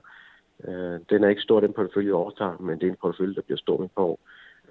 Øh, 0.68 1.01
den 1.11 1.25
er 1.25 1.29
ikke 1.29 1.42
stor, 1.42 1.61
den 1.61 1.72
portefølje 1.72 2.07
vi 2.07 2.12
overtager, 2.12 2.57
men 2.59 2.81
det 2.81 2.87
er 2.87 2.90
en 2.90 2.96
portefølje, 3.01 3.35
der 3.35 3.42
bliver 3.42 3.59
stor 3.59 3.79
med 3.79 3.88
på. 3.96 4.18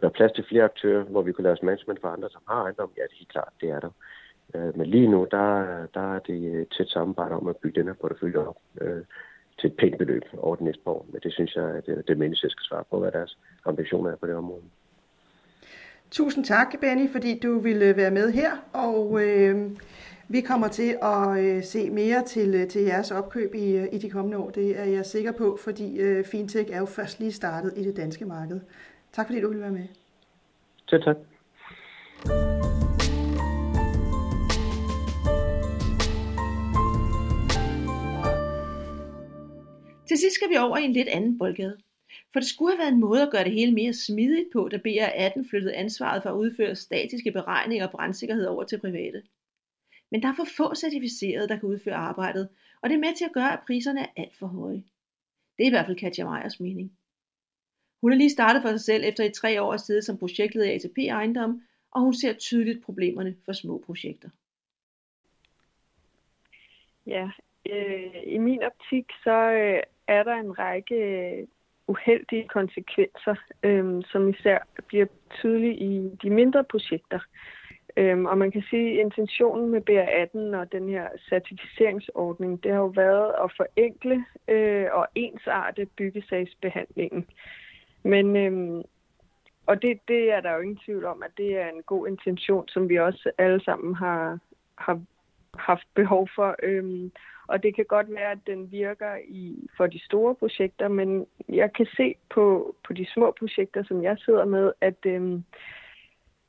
Der 0.01 0.07
er 0.07 0.11
plads 0.11 0.31
til 0.31 0.45
flere 0.49 0.63
aktører, 0.63 1.03
hvor 1.03 1.21
vi 1.21 1.31
kunne 1.31 1.43
lave 1.43 1.57
management 1.63 2.01
for 2.01 2.07
andre, 2.07 2.29
som 2.29 2.41
har 2.47 2.63
ejendom. 2.63 2.91
Ja, 2.97 3.03
det 3.03 3.11
er 3.11 3.17
helt 3.17 3.29
klart, 3.29 3.53
det 3.61 3.69
er 3.69 3.79
der. 3.79 3.89
Øh, 4.55 4.77
men 4.77 4.87
lige 4.87 5.07
nu, 5.07 5.27
der, 5.31 5.47
der 5.93 6.15
er 6.15 6.19
det 6.19 6.67
tæt 6.77 6.89
samarbejde 6.89 7.35
om 7.35 7.47
at 7.47 7.57
bygge 7.57 7.79
den 7.79 7.87
her 7.87 7.95
portefølje 8.01 8.37
op 8.37 8.57
øh, 8.81 9.03
til 9.61 9.67
et 9.69 9.77
pænt 9.77 9.97
beløb 9.97 10.23
over 10.37 10.55
det 10.55 10.65
næste 10.65 10.81
år. 10.85 11.05
Men 11.11 11.21
det 11.23 11.33
synes 11.33 11.55
jeg, 11.55 11.63
at 11.63 11.85
det, 11.85 12.07
det 12.07 12.17
menneske 12.17 12.49
skal 12.49 12.63
svare 12.63 12.83
på, 12.91 12.99
hvad 12.99 13.11
deres 13.11 13.37
ambitioner 13.65 14.11
er 14.11 14.15
på 14.15 14.27
det 14.27 14.35
område. 14.35 14.61
Tusind 16.11 16.45
tak, 16.45 16.67
Benny, 16.81 17.11
fordi 17.11 17.39
du 17.39 17.59
ville 17.59 17.95
være 17.95 18.11
med 18.11 18.31
her. 18.31 18.51
Og 18.73 19.23
øh, 19.23 19.71
vi 20.27 20.41
kommer 20.41 20.67
til 20.67 20.97
at 21.01 21.39
øh, 21.39 21.63
se 21.63 21.89
mere 21.89 22.23
til, 22.23 22.55
øh, 22.55 22.67
til 22.67 22.81
jeres 22.81 23.11
opkøb 23.11 23.55
i, 23.55 23.75
øh, 23.75 23.87
i 23.91 23.97
de 23.97 24.09
kommende 24.09 24.37
år. 24.37 24.49
Det 24.49 24.79
er 24.79 24.85
jeg 24.85 25.05
sikker 25.05 25.31
på, 25.31 25.57
fordi 25.63 25.99
øh, 25.99 26.25
Fintech 26.25 26.71
er 26.73 26.79
jo 26.79 26.85
først 26.85 27.19
lige 27.19 27.31
startet 27.31 27.73
i 27.75 27.83
det 27.83 27.97
danske 27.97 28.25
marked. 28.25 28.59
Tak 29.13 29.25
fordi 29.25 29.41
du 29.41 29.47
ville 29.47 29.61
være 29.61 29.71
med. 29.71 29.87
Selv 30.89 31.03
tak. 31.03 31.17
Til 40.11 40.19
sidst 40.19 40.35
skal 40.35 40.49
vi 40.49 40.57
over 40.57 40.77
i 40.77 40.83
en 40.83 40.93
lidt 40.93 41.07
anden 41.07 41.37
boldgade. 41.37 41.77
For 42.33 42.39
det 42.39 42.49
skulle 42.49 42.71
have 42.71 42.79
været 42.79 42.93
en 42.93 42.99
måde 42.99 43.21
at 43.21 43.31
gøre 43.31 43.43
det 43.43 43.51
hele 43.51 43.71
mere 43.71 43.93
smidigt 43.93 44.49
på, 44.53 44.69
da 44.69 44.77
BR18 44.77 45.49
flyttede 45.49 45.75
ansvaret 45.75 46.23
for 46.23 46.29
at 46.29 46.35
udføre 46.35 46.75
statiske 46.75 47.31
beregninger 47.31 47.85
og 47.85 47.91
brandsikkerhed 47.91 48.45
over 48.45 48.63
til 48.63 48.79
private. 48.79 49.23
Men 50.11 50.23
der 50.23 50.27
er 50.27 50.35
for 50.35 50.47
få 50.57 50.75
certificerede, 50.75 51.47
der 51.47 51.59
kan 51.59 51.69
udføre 51.69 51.95
arbejdet, 51.95 52.49
og 52.81 52.89
det 52.89 52.95
er 52.95 52.99
med 52.99 53.15
til 53.17 53.25
at 53.25 53.31
gøre, 53.31 53.53
at 53.53 53.59
priserne 53.67 54.01
er 54.01 54.05
alt 54.17 54.35
for 54.35 54.47
høje. 54.47 54.83
Det 55.57 55.63
er 55.63 55.67
i 55.67 55.69
hvert 55.69 55.85
fald 55.85 55.97
Katja 55.97 56.29
Meyers 56.29 56.59
mening. 56.59 56.97
Hun 58.01 58.11
er 58.11 58.17
lige 58.17 58.29
startet 58.29 58.61
for 58.61 58.69
sig 58.69 58.81
selv 58.81 59.03
efter 59.05 59.23
i 59.23 59.31
tre 59.31 59.61
år 59.61 59.73
at 59.73 59.81
sidde 59.81 60.01
som 60.01 60.17
projektleder 60.17 60.71
i 60.71 60.75
ATP 60.75 60.97
Ejendom, 60.97 61.61
og 61.91 62.01
hun 62.01 62.13
ser 62.13 62.33
tydeligt 62.33 62.83
problemerne 62.83 63.35
for 63.45 63.53
små 63.53 63.83
projekter. 63.85 64.29
Ja, 67.05 67.29
øh, 67.69 68.23
i 68.25 68.37
min 68.37 68.63
optik 68.63 69.05
så 69.23 69.51
øh, 69.51 69.83
er 70.11 70.23
der 70.23 70.35
en 70.35 70.59
række 70.59 70.95
øh, 70.95 71.47
uheldige 71.87 72.47
konsekvenser, 72.47 73.35
øhm, 73.63 74.01
som 74.01 74.29
især 74.29 74.57
bliver 74.87 75.05
tydelige 75.29 75.75
i 75.75 76.17
de 76.23 76.29
mindre 76.29 76.63
projekter. 76.63 77.19
Øhm, 77.97 78.25
og 78.25 78.37
man 78.37 78.51
kan 78.51 78.63
sige, 78.69 78.91
at 78.91 79.05
intentionen 79.05 79.69
med 79.69 79.81
BR18 79.89 80.57
og 80.57 80.71
den 80.71 80.89
her 80.89 81.07
certificeringsordning, 81.29 82.63
det 82.63 82.71
har 82.71 82.79
jo 82.79 82.93
været 82.95 83.33
at 83.43 83.53
forenkle 83.57 84.25
øh, 84.47 84.87
og 84.91 85.07
ensarte 85.15 85.85
byggesagsbehandlingen. 85.85 87.25
Men, 88.03 88.35
øhm, 88.35 88.81
og 89.65 89.81
det, 89.81 89.99
det 90.07 90.31
er 90.31 90.41
der 90.41 90.53
jo 90.53 90.61
ingen 90.61 90.79
tvivl 90.85 91.05
om, 91.05 91.23
at 91.23 91.31
det 91.37 91.57
er 91.57 91.69
en 91.69 91.83
god 91.85 92.07
intention, 92.07 92.67
som 92.67 92.89
vi 92.89 92.99
også 92.99 93.31
alle 93.37 93.63
sammen 93.63 93.95
har, 93.95 94.39
har 94.75 95.01
haft 95.57 95.87
behov 95.95 96.29
for. 96.35 96.55
Øhm, 96.63 97.11
og 97.51 97.63
det 97.63 97.75
kan 97.75 97.85
godt 97.85 98.13
være, 98.13 98.31
at 98.31 98.47
den 98.47 98.71
virker 98.71 99.15
i, 99.27 99.69
for 99.77 99.87
de 99.87 100.05
store 100.05 100.35
projekter, 100.35 100.87
men 100.87 101.27
jeg 101.49 101.73
kan 101.73 101.87
se 101.97 102.15
på, 102.29 102.75
på 102.87 102.93
de 102.93 103.05
små 103.13 103.35
projekter, 103.39 103.83
som 103.83 104.03
jeg 104.03 104.17
sidder 104.17 104.45
med, 104.45 104.71
at 104.81 105.05
øhm, 105.05 105.43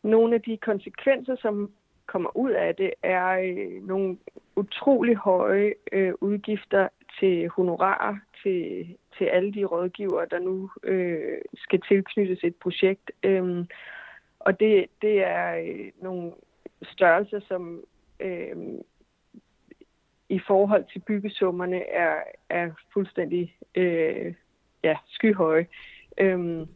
nogle 0.03 0.35
af 0.35 0.43
de 0.43 0.57
konsekvenser, 0.57 1.37
som 1.37 1.71
kommer 2.07 2.37
ud 2.37 2.51
af 2.51 2.75
det, 2.75 2.91
er 3.03 3.29
øh, 3.29 3.87
nogle 3.87 4.19
utrolig 4.57 5.17
høje 5.17 5.75
øh, 5.93 6.12
udgifter 6.21 6.88
til 7.21 7.49
honorarer 7.49 8.17
til, 8.43 8.88
til 9.19 9.25
alle 9.25 9.53
de 9.53 9.65
rådgivere, 9.65 10.27
der 10.31 10.38
nu 10.38 10.71
øh, 10.83 11.38
skal 11.55 11.81
tilknyttes 11.88 12.45
et 12.45 12.57
projekt. 12.57 13.11
Øhm, 13.23 13.67
og 14.38 14.61
det, 14.61 14.87
det 15.03 15.25
er 15.25 15.57
øh, 15.57 15.91
nogle 16.03 16.33
størrelser, 16.83 17.41
som 17.49 17.81
øh, 18.21 18.57
i 20.33 20.40
forhold 20.47 20.85
til 20.92 20.99
byggesummerne 20.99 21.81
er, 21.88 22.16
er 22.49 22.71
fuldstændig 22.92 23.57
øh, 23.75 24.35
ja, 24.85 24.97
skyhøje. 25.07 25.66
Øhm, 26.18 26.66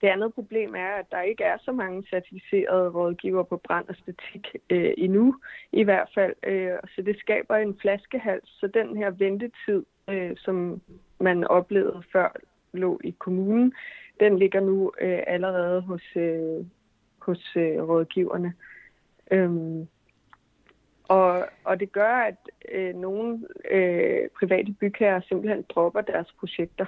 det 0.00 0.08
andet 0.08 0.34
problem 0.34 0.74
er, 0.74 0.88
at 0.88 1.06
der 1.10 1.20
ikke 1.20 1.44
er 1.44 1.56
så 1.60 1.72
mange 1.72 2.04
certificerede 2.10 2.88
rådgiver 2.88 3.42
på 3.42 3.56
brand 3.56 3.88
og 3.88 3.94
statik 3.94 4.56
øh, 4.70 4.92
endnu, 4.98 5.36
i 5.72 5.82
hvert 5.82 6.08
fald. 6.14 6.34
Øh, 6.42 6.78
så 6.94 7.02
det 7.02 7.18
skaber 7.18 7.56
en 7.56 7.78
flaskehals. 7.80 8.48
Så 8.60 8.66
den 8.66 8.96
her 8.96 9.10
ventetid, 9.10 9.84
øh, 10.08 10.36
som 10.36 10.80
man 11.20 11.44
oplevede 11.44 12.02
før 12.12 12.36
lå 12.72 13.00
i 13.04 13.10
kommunen, 13.18 13.72
den 14.20 14.38
ligger 14.38 14.60
nu 14.60 14.92
øh, 15.00 15.22
allerede 15.26 15.80
hos, 15.80 16.16
øh, 16.16 16.66
hos 17.18 17.56
øh, 17.56 17.88
rådgiverne. 17.88 18.54
Øhm, 19.30 19.88
og, 21.08 21.48
og 21.64 21.80
det 21.80 21.92
gør, 21.92 22.14
at 22.14 22.36
øh, 22.72 22.94
nogle 22.94 23.46
øh, 23.70 24.28
private 24.38 24.72
bygherrer 24.80 25.20
simpelthen 25.20 25.64
dropper 25.68 26.00
deres 26.00 26.34
projekter. 26.38 26.86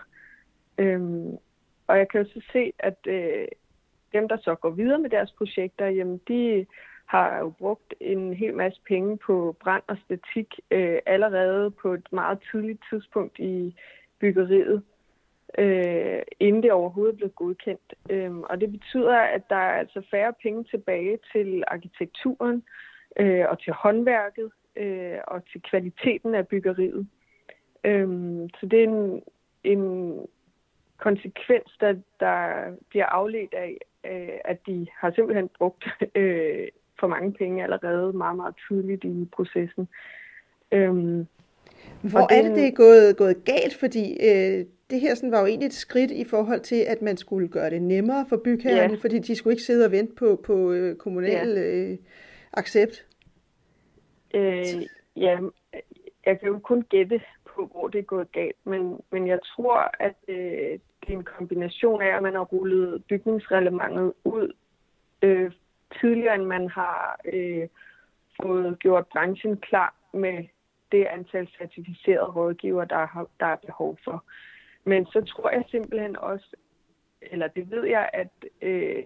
Øhm, 0.78 1.36
og 1.86 1.98
jeg 1.98 2.08
kan 2.08 2.20
jo 2.22 2.28
så 2.28 2.40
se, 2.52 2.72
at 2.78 2.98
øh, 3.06 3.46
dem, 4.12 4.28
der 4.28 4.36
så 4.36 4.54
går 4.54 4.70
videre 4.70 4.98
med 4.98 5.10
deres 5.10 5.32
projekter, 5.32 5.86
jamen 5.86 6.20
de 6.28 6.66
har 7.06 7.38
jo 7.38 7.50
brugt 7.50 7.94
en 8.00 8.34
hel 8.34 8.54
masse 8.54 8.80
penge 8.88 9.18
på 9.18 9.56
brand 9.60 9.82
og 9.86 9.96
statik 10.04 10.54
øh, 10.70 10.98
allerede 11.06 11.70
på 11.70 11.94
et 11.94 12.12
meget 12.12 12.38
tidligt 12.50 12.84
tidspunkt 12.90 13.38
i 13.38 13.76
byggeriet, 14.20 14.82
øh, 15.58 16.22
inden 16.40 16.62
det 16.62 16.72
overhovedet 16.72 17.16
blev 17.16 17.30
godkendt. 17.30 17.94
Øhm, 18.10 18.42
og 18.42 18.60
det 18.60 18.70
betyder, 18.72 19.16
at 19.16 19.48
der 19.48 19.56
er 19.56 19.78
altså 19.78 20.02
færre 20.10 20.32
penge 20.42 20.64
tilbage 20.64 21.18
til 21.32 21.64
arkitekturen 21.66 22.56
øh, 22.56 22.62
og 23.48 23.60
til 23.60 23.72
håndværket 23.72 24.50
øh, 24.76 25.18
og 25.26 25.42
til 25.52 25.62
kvaliteten 25.62 26.34
af 26.34 26.48
byggeriet. 26.48 27.06
Øh, 27.84 28.08
så 28.60 28.66
det 28.70 28.84
er 28.84 28.88
en, 28.88 29.22
en 29.64 30.12
konsekvens, 30.96 31.76
der, 31.80 31.94
der 32.20 32.38
bliver 32.88 33.06
afledt 33.06 33.54
af, 33.54 33.78
øh, 34.04 34.38
at 34.44 34.58
de 34.66 34.86
har 35.00 35.12
simpelthen 35.14 35.50
brugt 35.58 35.84
øh, 36.14 36.68
for 37.00 37.06
mange 37.06 37.32
penge 37.32 37.62
allerede 37.62 38.12
meget, 38.12 38.36
meget 38.36 38.56
tydeligt 38.56 39.04
i 39.04 39.28
processen. 39.32 39.88
Øhm, 40.72 41.26
Hvor 42.02 42.32
er 42.32 42.42
det, 42.42 42.56
det 42.56 42.66
er 42.66 42.74
gået, 42.74 43.16
gået 43.16 43.44
galt? 43.44 43.74
Fordi 43.80 44.12
øh, 44.12 44.64
det 44.90 45.00
her 45.00 45.14
sådan, 45.14 45.32
var 45.32 45.40
jo 45.40 45.46
egentlig 45.46 45.66
et 45.66 45.74
skridt 45.74 46.10
i 46.10 46.24
forhold 46.24 46.60
til, 46.60 46.84
at 46.88 47.02
man 47.02 47.16
skulle 47.16 47.48
gøre 47.48 47.70
det 47.70 47.82
nemmere 47.82 48.26
for 48.28 48.36
bygherrerne, 48.36 48.92
ja. 48.92 48.98
fordi 49.00 49.18
de 49.18 49.36
skulle 49.36 49.52
ikke 49.52 49.62
sidde 49.62 49.84
og 49.84 49.92
vente 49.92 50.14
på, 50.14 50.40
på 50.44 50.72
øh, 50.72 50.96
kommunal 50.96 51.48
ja. 51.48 51.62
øh, 51.62 51.98
accept. 52.52 53.05
Øh, 54.36 54.82
ja, 55.16 55.38
jeg 56.26 56.40
kan 56.40 56.48
jo 56.48 56.58
kun 56.58 56.82
gætte 56.82 57.20
på, 57.44 57.66
hvor 57.66 57.88
det 57.88 57.98
er 57.98 58.02
gået 58.02 58.32
galt, 58.32 58.56
men, 58.64 59.00
men 59.10 59.26
jeg 59.26 59.38
tror, 59.42 59.90
at 60.00 60.14
øh, 60.28 60.78
det 61.00 61.08
er 61.08 61.18
en 61.18 61.24
kombination 61.24 62.02
af, 62.02 62.16
at 62.16 62.22
man 62.22 62.34
har 62.34 62.44
rullet 62.44 63.04
bygningsreglementet 63.04 64.12
ud 64.24 64.52
øh, 65.22 65.52
tidligere, 66.00 66.34
end 66.34 66.44
man 66.44 66.68
har 66.68 67.20
øh, 67.32 67.68
fået 68.42 68.78
gjort 68.78 69.06
branchen 69.06 69.56
klar 69.56 69.94
med 70.12 70.44
det 70.92 71.04
antal 71.04 71.48
certificerede 71.58 72.30
rådgiver, 72.30 72.84
der, 72.84 73.06
har, 73.06 73.26
der 73.40 73.46
er 73.46 73.56
behov 73.56 73.98
for. 74.04 74.24
Men 74.84 75.06
så 75.06 75.20
tror 75.20 75.50
jeg 75.50 75.64
simpelthen 75.70 76.16
også, 76.16 76.56
eller 77.22 77.48
det 77.48 77.70
ved 77.70 77.84
jeg, 77.84 78.10
at 78.12 78.30
øh, 78.62 79.04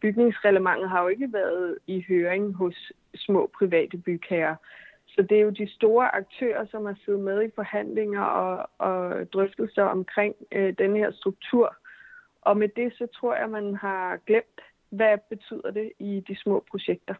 bygningsreglementet 0.00 0.90
har 0.90 1.02
jo 1.02 1.08
ikke 1.08 1.32
været 1.32 1.78
i 1.86 2.04
høring 2.08 2.54
hos 2.54 2.92
små 3.14 3.50
private 3.58 3.96
bygherrer. 3.96 4.56
Så 5.06 5.22
det 5.22 5.38
er 5.38 5.42
jo 5.42 5.50
de 5.50 5.68
store 5.70 6.14
aktører, 6.14 6.66
som 6.70 6.86
har 6.86 6.96
siddet 7.04 7.20
med 7.20 7.42
i 7.42 7.50
forhandlinger 7.54 8.22
og, 8.22 8.70
og 8.78 9.32
drøftelser 9.32 9.82
omkring 9.82 10.34
øh, 10.52 10.74
den 10.78 10.96
her 10.96 11.12
struktur. 11.12 11.76
Og 12.42 12.56
med 12.56 12.68
det, 12.76 12.92
så 12.98 13.06
tror 13.06 13.34
jeg, 13.36 13.50
man 13.50 13.74
har 13.74 14.16
glemt, 14.26 14.60
hvad 14.90 15.18
betyder 15.28 15.70
det 15.70 15.92
i 15.98 16.24
de 16.28 16.36
små 16.36 16.64
projekter 16.70 17.14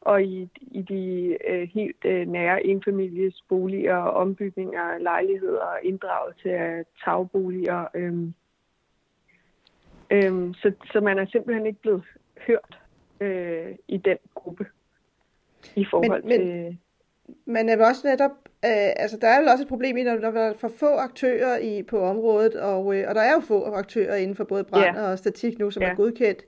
og 0.00 0.22
i, 0.22 0.48
i 0.60 0.82
de 0.82 1.36
øh, 1.48 1.68
helt 1.74 2.04
øh, 2.04 2.28
nære 2.28 2.66
enfamilies 2.66 3.44
boliger, 3.48 3.96
ombygninger, 3.96 4.98
lejligheder, 4.98 5.76
inddragelse 5.82 6.50
af 6.52 6.84
tagboliger. 7.04 7.84
Øh, 7.94 8.14
øh, 10.10 10.54
så, 10.54 10.72
så 10.92 11.00
man 11.00 11.18
er 11.18 11.26
simpelthen 11.26 11.66
ikke 11.66 11.80
blevet 11.80 12.04
hørt 12.46 12.78
øh, 13.20 13.74
i 13.88 13.96
den 13.96 14.18
gruppe 14.34 14.66
i 15.74 15.86
forhold 15.90 16.24
men, 16.24 16.40
til... 16.40 16.46
Men, 16.46 16.78
men 17.46 17.68
er 17.68 17.86
også 17.86 18.08
netop, 18.08 18.30
øh, 18.64 18.90
altså 18.96 19.18
der 19.20 19.28
er 19.28 19.40
vel 19.40 19.48
også 19.48 19.62
et 19.62 19.68
problem 19.68 19.96
i, 19.96 20.02
når 20.02 20.16
der 20.16 20.30
er 20.30 20.54
for 20.54 20.68
få 20.68 20.96
aktører 20.96 21.58
i, 21.58 21.82
på 21.82 22.00
området, 22.00 22.54
og, 22.54 22.96
øh, 22.96 23.08
og 23.08 23.14
der 23.14 23.20
er 23.20 23.32
jo 23.32 23.40
få 23.40 23.64
aktører 23.64 24.16
inden 24.16 24.36
for 24.36 24.44
både 24.44 24.64
brand 24.64 24.96
ja. 24.96 25.10
og 25.10 25.18
statik 25.18 25.58
nu, 25.58 25.70
som 25.70 25.82
ja. 25.82 25.90
er 25.90 25.94
godkendt 25.94 26.44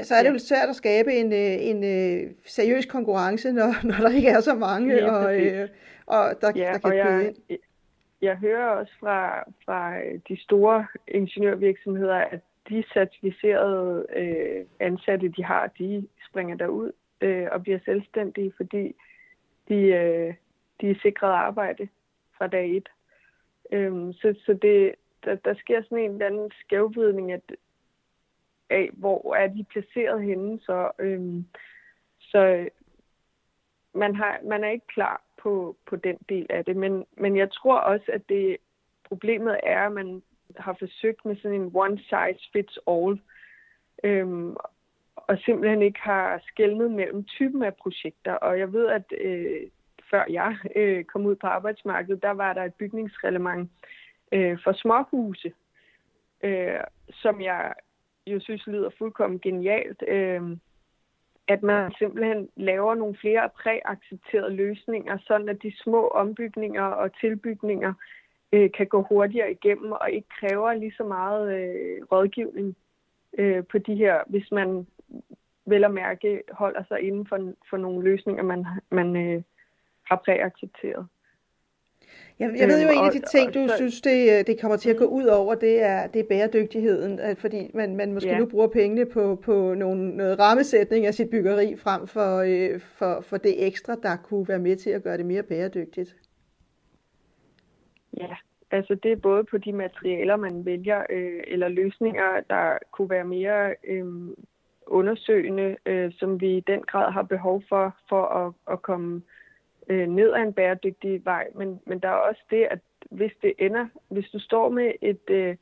så 0.00 0.14
er 0.14 0.22
det 0.22 0.30
jo 0.30 0.38
svært 0.38 0.68
at 0.68 0.76
skabe 0.76 1.12
en, 1.12 1.32
øh, 1.32 1.38
en, 1.38 1.84
en 1.84 2.24
øh, 2.24 2.30
seriøs 2.46 2.86
konkurrence, 2.86 3.52
når, 3.52 3.74
når 3.88 4.08
der 4.08 4.16
ikke 4.16 4.28
er 4.28 4.40
så 4.40 4.54
mange, 4.54 4.94
ja, 4.94 5.12
og, 5.12 5.40
øh, 5.40 5.68
og 6.06 6.34
der, 6.40 6.52
ja, 6.56 6.72
der 6.72 6.78
kan 6.78 6.80
og 6.82 6.96
jeg, 6.96 7.34
ind. 7.48 7.58
Jeg 8.22 8.36
hører 8.36 8.66
også 8.66 8.92
fra, 9.00 9.40
fra 9.64 9.98
de 10.28 10.42
store 10.42 10.86
ingeniørvirksomheder, 11.08 12.14
at 12.14 12.40
de 12.68 12.84
certificerede 12.92 14.06
øh, 14.16 14.66
ansatte, 14.80 15.28
de 15.28 15.44
har, 15.44 15.66
de 15.66 16.08
springer 16.28 16.56
derud 16.56 16.92
øh, 17.20 17.48
og 17.52 17.62
bliver 17.62 17.78
selvstændige, 17.84 18.52
fordi 18.56 18.94
de, 19.68 19.74
øh, 19.74 20.34
de 20.80 20.90
er 20.90 20.94
sikret 21.02 21.32
arbejde 21.32 21.88
fra 22.38 22.46
dag 22.46 22.76
et. 22.76 22.88
Øh, 23.72 24.14
så 24.14 24.34
så 24.46 24.58
det, 24.62 24.94
der, 25.24 25.34
der 25.34 25.54
sker 25.54 25.82
sådan 25.82 25.98
en 25.98 26.10
eller 26.10 26.26
anden 26.26 26.50
skævvidning, 26.60 27.32
at 27.32 27.42
af, 28.72 28.90
hvor 28.92 29.34
er 29.34 29.46
de 29.46 29.64
placeret 29.64 30.22
henne. 30.22 30.60
Så, 30.60 30.90
øh, 30.98 31.44
så 32.20 32.68
man, 33.94 34.16
har, 34.16 34.40
man 34.44 34.64
er 34.64 34.70
ikke 34.70 34.86
klar 34.86 35.22
på, 35.42 35.76
på 35.86 35.96
den 35.96 36.18
del 36.28 36.46
af 36.50 36.64
det. 36.64 36.76
Men, 36.76 37.06
men 37.16 37.36
jeg 37.36 37.50
tror 37.50 37.78
også, 37.78 38.04
at 38.08 38.28
det 38.28 38.56
problemet 39.04 39.60
er, 39.62 39.86
at 39.86 39.92
man 39.92 40.22
har 40.56 40.76
forsøgt 40.78 41.24
med 41.24 41.36
sådan 41.36 41.60
en 41.60 41.70
one 41.74 41.98
size 41.98 42.50
fits 42.52 42.78
all. 42.86 43.20
Øhm, 44.04 44.56
og 45.16 45.38
simpelthen 45.38 45.82
ikke 45.82 46.00
har 46.00 46.42
skældnet 46.46 46.90
mellem 46.90 47.24
typen 47.24 47.62
af 47.62 47.74
projekter. 47.74 48.32
Og 48.32 48.58
jeg 48.58 48.72
ved, 48.72 48.86
at 48.86 49.12
øh, 49.20 49.60
før 50.10 50.24
jeg 50.30 50.56
øh, 50.76 51.04
kom 51.04 51.26
ud 51.26 51.36
på 51.36 51.46
arbejdsmarkedet, 51.46 52.22
der 52.22 52.30
var 52.30 52.52
der 52.52 52.64
et 52.64 52.74
bygningsreglement 52.74 53.70
øh, 54.32 54.58
for 54.64 54.72
småhuse, 54.72 55.52
øh, 56.44 56.80
som 57.12 57.40
jeg 57.40 57.72
jo 58.26 58.40
synes 58.40 58.66
lyder 58.66 58.90
fuldkommen 58.98 59.40
genialt, 59.40 60.02
øh, 60.08 60.42
at 61.48 61.62
man 61.62 61.92
simpelthen 61.98 62.48
laver 62.56 62.94
nogle 62.94 63.16
flere 63.20 63.48
præaccepterede 63.62 64.56
løsninger, 64.56 65.18
sådan 65.26 65.48
at 65.48 65.62
de 65.62 65.72
små 65.76 66.08
ombygninger 66.08 66.82
og 66.82 67.20
tilbygninger 67.20 67.94
øh, 68.52 68.70
kan 68.76 68.86
gå 68.86 69.02
hurtigere 69.02 69.50
igennem 69.50 69.92
og 69.92 70.10
ikke 70.10 70.28
kræver 70.40 70.72
lige 70.72 70.94
så 70.96 71.04
meget 71.04 71.54
øh, 71.58 72.04
rådgivning 72.12 72.76
øh, 73.38 73.64
på 73.70 73.78
de 73.78 73.94
her, 73.94 74.20
hvis 74.26 74.52
man 74.52 74.86
vel 75.66 75.84
at 75.84 75.94
mærke 75.94 76.42
holder 76.52 76.84
sig 76.88 77.00
inden 77.00 77.26
for, 77.26 77.52
for 77.70 77.76
nogle 77.76 78.04
løsninger, 78.04 78.42
man, 78.42 78.66
man 78.90 79.16
øh, 79.16 79.42
har 80.04 80.22
præaccepteret. 80.24 81.06
Jeg, 82.38 82.54
jeg 82.58 82.68
ved 82.68 82.82
jo, 82.82 82.88
øhm, 82.88 82.98
en 82.98 83.04
af 83.04 83.12
de 83.12 83.20
ting, 83.20 83.54
du 83.54 83.68
synes, 83.76 84.00
det, 84.00 84.32
øh, 84.32 84.46
det 84.46 84.60
kommer 84.60 84.76
til 84.76 84.90
at 84.90 84.96
gå 84.96 85.04
ud 85.04 85.24
over, 85.24 85.54
det 85.54 85.82
er, 85.82 86.06
det 86.06 86.20
er 86.20 86.28
bæredygtigheden, 86.28 87.36
fordi 87.36 87.70
man, 87.74 87.96
man 87.96 88.12
måske 88.12 88.30
ja. 88.30 88.38
nu 88.38 88.46
bruger 88.46 88.66
pengene 88.66 89.06
på, 89.06 89.36
på 89.44 89.74
nogle, 89.74 90.16
noget 90.16 90.38
rammesætning 90.38 91.06
af 91.06 91.14
sit 91.14 91.30
byggeri, 91.30 91.76
frem 91.76 92.06
for, 92.06 92.36
øh, 92.38 92.80
for, 92.80 93.20
for 93.20 93.36
det 93.36 93.66
ekstra, 93.66 93.94
der 94.02 94.16
kunne 94.16 94.48
være 94.48 94.58
med 94.58 94.76
til 94.76 94.90
at 94.90 95.02
gøre 95.02 95.16
det 95.16 95.26
mere 95.26 95.42
bæredygtigt. 95.42 96.16
Ja, 98.16 98.36
altså 98.70 98.94
det 98.94 99.12
er 99.12 99.16
både 99.16 99.44
på 99.44 99.58
de 99.58 99.72
materialer, 99.72 100.36
man 100.36 100.64
vælger, 100.64 101.04
øh, 101.10 101.42
eller 101.46 101.68
løsninger, 101.68 102.40
der 102.50 102.78
kunne 102.90 103.10
være 103.10 103.24
mere 103.24 103.74
øh, 103.84 104.06
undersøgende, 104.86 105.76
øh, 105.86 106.12
som 106.18 106.40
vi 106.40 106.56
i 106.56 106.60
den 106.60 106.82
grad 106.82 107.12
har 107.12 107.22
behov 107.22 107.62
for, 107.68 107.96
for 108.08 108.24
at, 108.24 108.52
at 108.72 108.82
komme 108.82 109.22
øh, 109.88 110.08
ned 110.08 110.32
ad 110.32 110.42
en 110.42 110.52
bæredygtig 110.52 111.24
vej, 111.24 111.48
men, 111.54 111.80
men 111.86 111.98
der 111.98 112.08
er 112.08 112.28
også 112.28 112.42
det, 112.50 112.68
at 112.70 112.78
hvis 113.10 113.32
det 113.42 113.54
ender, 113.58 113.86
hvis 114.08 114.30
du 114.32 114.38
står 114.38 114.68
med 114.68 114.92
et, 115.00 115.30
øh, 115.30 115.56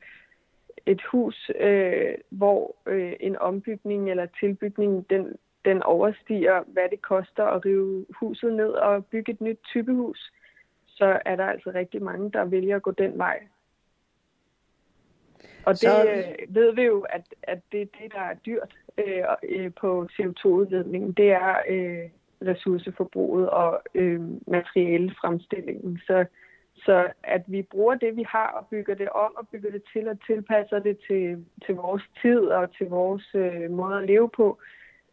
et 0.85 1.01
hus, 1.11 1.51
øh, 1.59 2.13
hvor 2.29 2.75
øh, 2.85 3.13
en 3.19 3.37
ombygning 3.37 4.09
eller 4.09 4.27
tilbygning, 4.39 5.09
den, 5.09 5.35
den 5.65 5.83
overstiger, 5.83 6.63
hvad 6.67 6.89
det 6.91 7.01
koster 7.01 7.43
at 7.43 7.65
rive 7.65 8.05
huset 8.19 8.53
ned 8.53 8.69
og 8.69 9.05
bygge 9.05 9.31
et 9.31 9.41
nyt 9.41 9.59
typehus, 9.63 10.31
så 11.01 11.19
er 11.25 11.35
der 11.35 11.45
altså 11.45 11.71
rigtig 11.75 12.03
mange, 12.03 12.31
der 12.31 12.45
vælger 12.45 12.75
at 12.75 12.81
gå 12.81 12.91
den 12.91 13.17
vej. 13.17 13.39
Og 15.65 15.73
det 15.73 15.79
så... 15.79 16.05
øh, 16.09 16.55
ved 16.55 16.75
vi 16.75 16.81
jo, 16.81 17.05
at, 17.09 17.21
at 17.43 17.59
det 17.71 17.89
det, 18.01 18.13
der 18.13 18.19
er 18.19 18.35
dyrt 18.45 18.75
øh, 18.97 19.23
øh 19.43 19.71
på 19.81 20.07
CO2-udledningen. 20.13 21.11
Det 21.11 21.31
er 21.31 21.55
øh, 21.69 22.09
ressourceforbruget 22.49 23.49
og 23.49 23.81
øh, 23.95 24.21
materialefremstillingen. 24.47 25.99
Så, 26.07 26.25
så 26.75 27.07
at 27.23 27.43
vi 27.47 27.61
bruger 27.61 27.95
det, 27.95 28.15
vi 28.15 28.25
har, 28.27 28.47
og 28.47 28.67
bygger 28.71 28.95
det 28.95 29.09
om 29.09 29.31
og 29.35 29.47
bygger 29.47 29.71
det 29.71 29.83
til 29.93 30.07
og 30.07 30.17
tilpasser 30.27 30.79
det 30.79 30.97
til, 31.07 31.45
til 31.65 31.75
vores 31.75 32.03
tid 32.21 32.39
og 32.39 32.75
til 32.77 32.87
vores 32.87 33.35
øh, 33.35 33.71
måde 33.71 33.97
at 33.97 34.07
leve 34.07 34.29
på, 34.29 34.59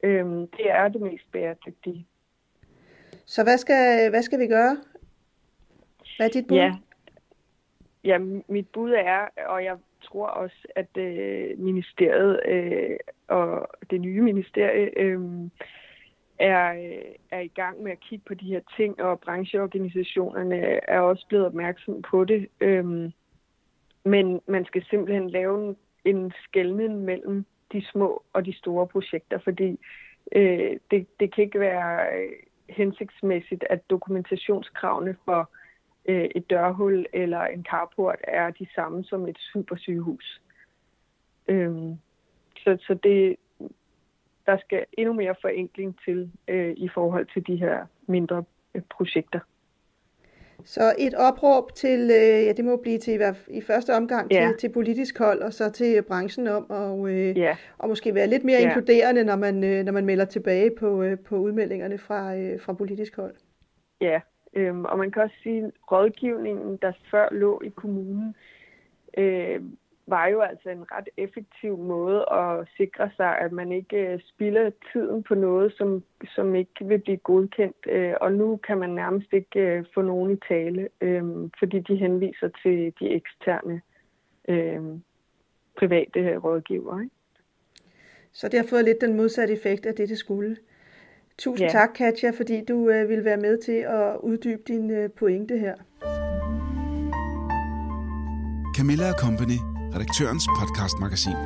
øh, 0.03 0.27
det 0.57 0.70
er 0.81 0.88
det 0.88 1.01
mest 1.01 1.33
bæredygtige. 1.33 2.07
Så 3.27 3.42
hvad 3.42 3.59
skal, 3.59 4.11
hvad 4.11 4.22
skal 4.22 4.38
vi 4.38 4.46
gøre? 4.46 4.77
Hvad 6.19 6.27
er 6.27 6.31
dit 6.31 6.47
bud? 6.47 6.57
Ja, 6.57 6.75
ja 8.05 8.19
mit 8.49 8.69
bud 8.69 8.91
er, 8.91 9.29
og 9.47 9.65
jeg 9.65 9.77
tror 10.03 10.27
også, 10.27 10.67
at 10.77 10.97
øh, 10.97 11.59
ministeriet 11.59 12.41
øh, 12.49 12.97
og 13.29 13.69
det 13.91 14.01
nye 14.01 14.23
ministerie 14.23 14.99
øh, 14.99 15.21
er, 16.39 16.73
øh, 16.73 17.15
er 17.31 17.41
i 17.41 17.49
gang 17.49 17.83
med 17.83 17.93
at 17.93 18.01
kigge 18.01 18.25
på 18.29 18.35
de 18.35 18.47
her 18.47 18.61
ting, 18.77 19.03
og 19.03 19.21
brancheorganisationerne 19.21 20.57
er 20.91 21.01
også 21.01 21.27
blevet 21.29 21.47
opmærksom 21.47 22.03
på 22.03 22.25
det. 22.25 22.49
Øh, 22.61 23.11
men 24.05 24.41
man 24.47 24.65
skal 24.65 24.85
simpelthen 24.91 25.31
lave 25.31 25.69
en, 25.69 25.77
en 26.05 26.33
skældning 26.45 27.01
mellem 27.01 27.45
de 27.73 27.85
små 27.93 28.23
og 28.33 28.47
de 28.47 28.53
store 28.53 28.87
projekter, 28.87 29.39
fordi 29.39 29.79
øh, 30.33 30.77
det, 30.91 31.07
det 31.21 31.35
kan 31.35 31.45
ikke 31.45 31.61
være 31.61 32.19
øh, 32.19 32.33
hensigtsmæssigt, 32.69 33.65
at 33.71 33.91
dokumentationskravene 33.91 35.17
for 35.25 35.51
øh, 36.05 36.29
et 36.35 36.51
dørhul 36.51 37.07
eller 37.13 37.41
en 37.41 37.65
carport 37.65 38.19
er 38.25 38.51
de 38.51 38.67
samme 38.75 39.05
som 39.05 39.29
et 39.29 39.39
supersygehus. 39.39 40.41
Øhm, 41.49 41.95
så, 42.57 42.79
så 42.81 42.95
det, 43.03 43.37
der 44.47 44.59
skal 44.59 44.85
endnu 44.93 45.13
mere 45.15 45.35
forenkling 45.41 45.99
til 46.05 46.31
øh, 46.49 46.75
i 46.77 46.89
forhold 46.89 47.27
til 47.27 47.47
de 47.47 47.57
her 47.57 47.87
mindre 48.07 48.45
øh, 48.75 48.83
projekter. 48.91 49.41
Så 50.65 50.95
et 50.99 51.15
opråb 51.15 51.75
til, 51.75 52.01
øh, 52.01 52.47
ja 52.47 52.53
det 52.53 52.65
må 52.65 52.77
blive 52.77 52.99
til 52.99 53.21
i 53.49 53.61
første 53.61 53.95
omgang 53.95 54.33
ja. 54.33 54.47
til, 54.49 54.57
til 54.59 54.73
politisk 54.73 55.19
hold, 55.19 55.43
og 55.43 55.53
så 55.53 55.71
til 55.71 56.03
branchen 56.03 56.47
om 56.47 56.71
at 56.71 57.11
øh, 57.11 57.39
ja. 57.39 57.57
og 57.79 57.89
måske 57.89 58.15
være 58.15 58.27
lidt 58.27 58.45
mere 58.45 58.59
ja. 58.59 58.65
inkluderende, 58.65 59.25
når 59.25 59.37
man, 59.37 59.65
øh, 59.65 59.85
når 59.85 59.93
man 59.93 60.07
melder 60.07 60.25
tilbage 60.25 60.71
på, 60.79 61.03
øh, 61.03 61.19
på 61.19 61.37
udmeldingerne 61.37 61.99
fra, 61.99 62.37
øh, 62.37 62.61
fra 62.61 62.73
politisk 62.73 63.17
hold. 63.17 63.35
Ja, 64.01 64.21
øhm, 64.55 64.85
og 64.85 64.99
man 64.99 65.11
kan 65.11 65.23
også 65.23 65.37
sige, 65.43 65.65
at 65.65 65.71
rådgivningen, 65.93 66.79
der 66.83 66.93
før 67.11 67.29
lå 67.31 67.61
i 67.65 67.69
kommunen, 67.69 68.35
øh, 69.19 69.61
var 70.07 70.27
jo 70.27 70.41
altså 70.41 70.71
en 70.71 70.93
ret 70.93 71.09
effektiv 71.17 71.79
måde 71.79 72.33
at 72.33 72.69
sikre 72.77 73.11
sig, 73.17 73.39
at 73.39 73.53
man 73.53 73.73
ikke 73.73 73.97
øh, 73.97 74.21
spilder 74.29 74.71
tiden 74.93 75.23
på 75.23 75.35
noget, 75.35 75.75
som, 75.77 76.03
som 76.35 76.55
ikke 76.55 76.85
vil 76.85 76.99
blive 76.99 77.17
godkendt. 77.17 77.77
Øh, 77.87 78.15
og 78.21 78.33
nu 78.33 78.57
kan 78.57 78.79
man 78.79 78.91
nærmest 78.91 79.33
ikke 79.33 79.61
øh, 79.61 79.85
få 79.95 80.03
nogen 80.03 80.33
i 80.33 80.37
tale, 80.49 80.89
øh, 81.01 81.25
fordi 81.59 81.79
de 81.79 81.97
henviser 81.97 82.49
til 82.63 82.93
de 83.01 83.09
eksterne 83.11 83.81
øh, 84.49 84.83
private 85.79 86.37
rådgivere. 86.37 87.03
Ikke? 87.03 87.15
Så 88.33 88.49
det 88.49 88.61
har 88.61 88.67
fået 88.67 88.85
lidt 88.85 89.01
den 89.01 89.17
modsatte 89.17 89.55
effekt 89.55 89.87
af 89.87 89.95
det, 89.95 90.09
det 90.09 90.19
skulle. 90.19 90.57
Tusind 91.38 91.66
ja. 91.66 91.72
tak, 91.72 91.88
Katja, 91.94 92.31
fordi 92.31 92.64
du 92.64 92.90
øh, 92.90 93.09
ville 93.09 93.24
være 93.24 93.37
med 93.37 93.59
til 93.59 93.72
at 93.72 94.16
uddybe 94.22 94.62
din 94.68 94.90
øh, 94.90 95.11
pointe 95.11 95.59
her. 95.59 95.74
Camilla 98.77 99.12
Company, 99.24 99.59
redaktørens 99.94 100.46
podcastmagasin. 100.59 101.38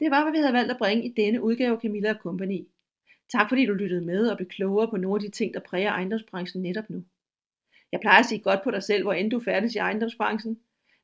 Det 0.00 0.10
var, 0.10 0.22
hvad 0.22 0.32
vi 0.32 0.38
havde 0.38 0.52
valgt 0.52 0.70
at 0.70 0.78
bringe 0.78 1.04
i 1.04 1.12
denne 1.16 1.42
udgave 1.42 1.72
af 1.76 1.82
Camilla 1.82 2.14
Company. 2.22 2.60
Tak 3.32 3.48
fordi 3.48 3.66
du 3.66 3.72
lyttede 3.72 4.06
med 4.06 4.26
og 4.26 4.36
blev 4.36 4.48
klogere 4.48 4.88
på 4.90 4.96
nogle 4.96 5.16
af 5.16 5.20
de 5.20 5.30
ting, 5.30 5.54
der 5.54 5.60
præger 5.60 5.90
ejendomsbranchen 5.90 6.62
netop 6.62 6.90
nu. 6.90 7.04
Jeg 7.92 8.00
plejer 8.00 8.18
at 8.18 8.26
sige 8.26 8.40
godt 8.40 8.60
på 8.64 8.70
dig 8.70 8.82
selv, 8.82 9.02
hvor 9.02 9.12
end 9.12 9.30
du 9.30 9.40
færdes 9.40 9.74
i 9.74 9.78
ejendomsbranchen. 9.78 10.58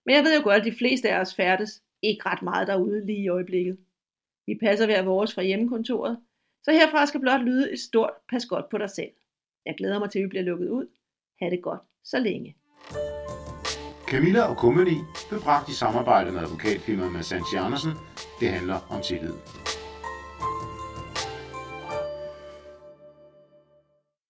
Men 0.07 0.15
jeg 0.15 0.25
ved 0.25 0.37
jo 0.39 0.43
godt, 0.45 0.61
at 0.61 0.65
de 0.65 0.79
fleste 0.79 1.11
af 1.11 1.21
os 1.21 1.35
færdes 1.35 1.83
ikke 2.03 2.23
ret 2.27 2.43
meget 2.43 2.69
derude 2.69 3.07
lige 3.07 3.23
i 3.23 3.29
øjeblikket. 3.29 3.79
Vi 4.47 4.59
passer 4.63 4.87
hver 4.87 5.03
vores 5.03 5.35
fra 5.35 5.43
hjemmekontoret, 5.43 6.19
så 6.63 6.73
herfra 6.73 7.07
skal 7.07 7.21
blot 7.21 7.41
lyde 7.41 7.73
et 7.73 7.79
stort 7.79 8.11
pas 8.31 8.47
godt 8.47 8.69
på 8.71 8.79
dig 8.79 8.91
selv. 8.91 9.11
Jeg 9.67 9.75
glæder 9.79 9.99
mig 9.99 10.11
til, 10.11 10.19
at 10.19 10.23
vi 10.23 10.29
bliver 10.29 10.45
lukket 10.45 10.69
ud. 10.69 10.87
Ha' 11.41 11.51
det 11.51 11.63
godt 11.63 11.81
så 12.05 12.19
længe. 12.19 12.57
Camilla 14.07 14.43
og 14.43 14.57
Company 14.57 14.99
blev 15.29 15.41
bragt 15.41 15.69
i 15.69 15.75
samarbejde 15.75 16.33
med 16.33 16.41
advokatfirmaet 16.41 17.13
med 17.13 17.23
Sanchi 17.23 17.57
Andersen. 17.57 17.93
Det 18.41 18.49
handler 18.49 18.79
om 18.91 19.01
tillid. 19.03 19.35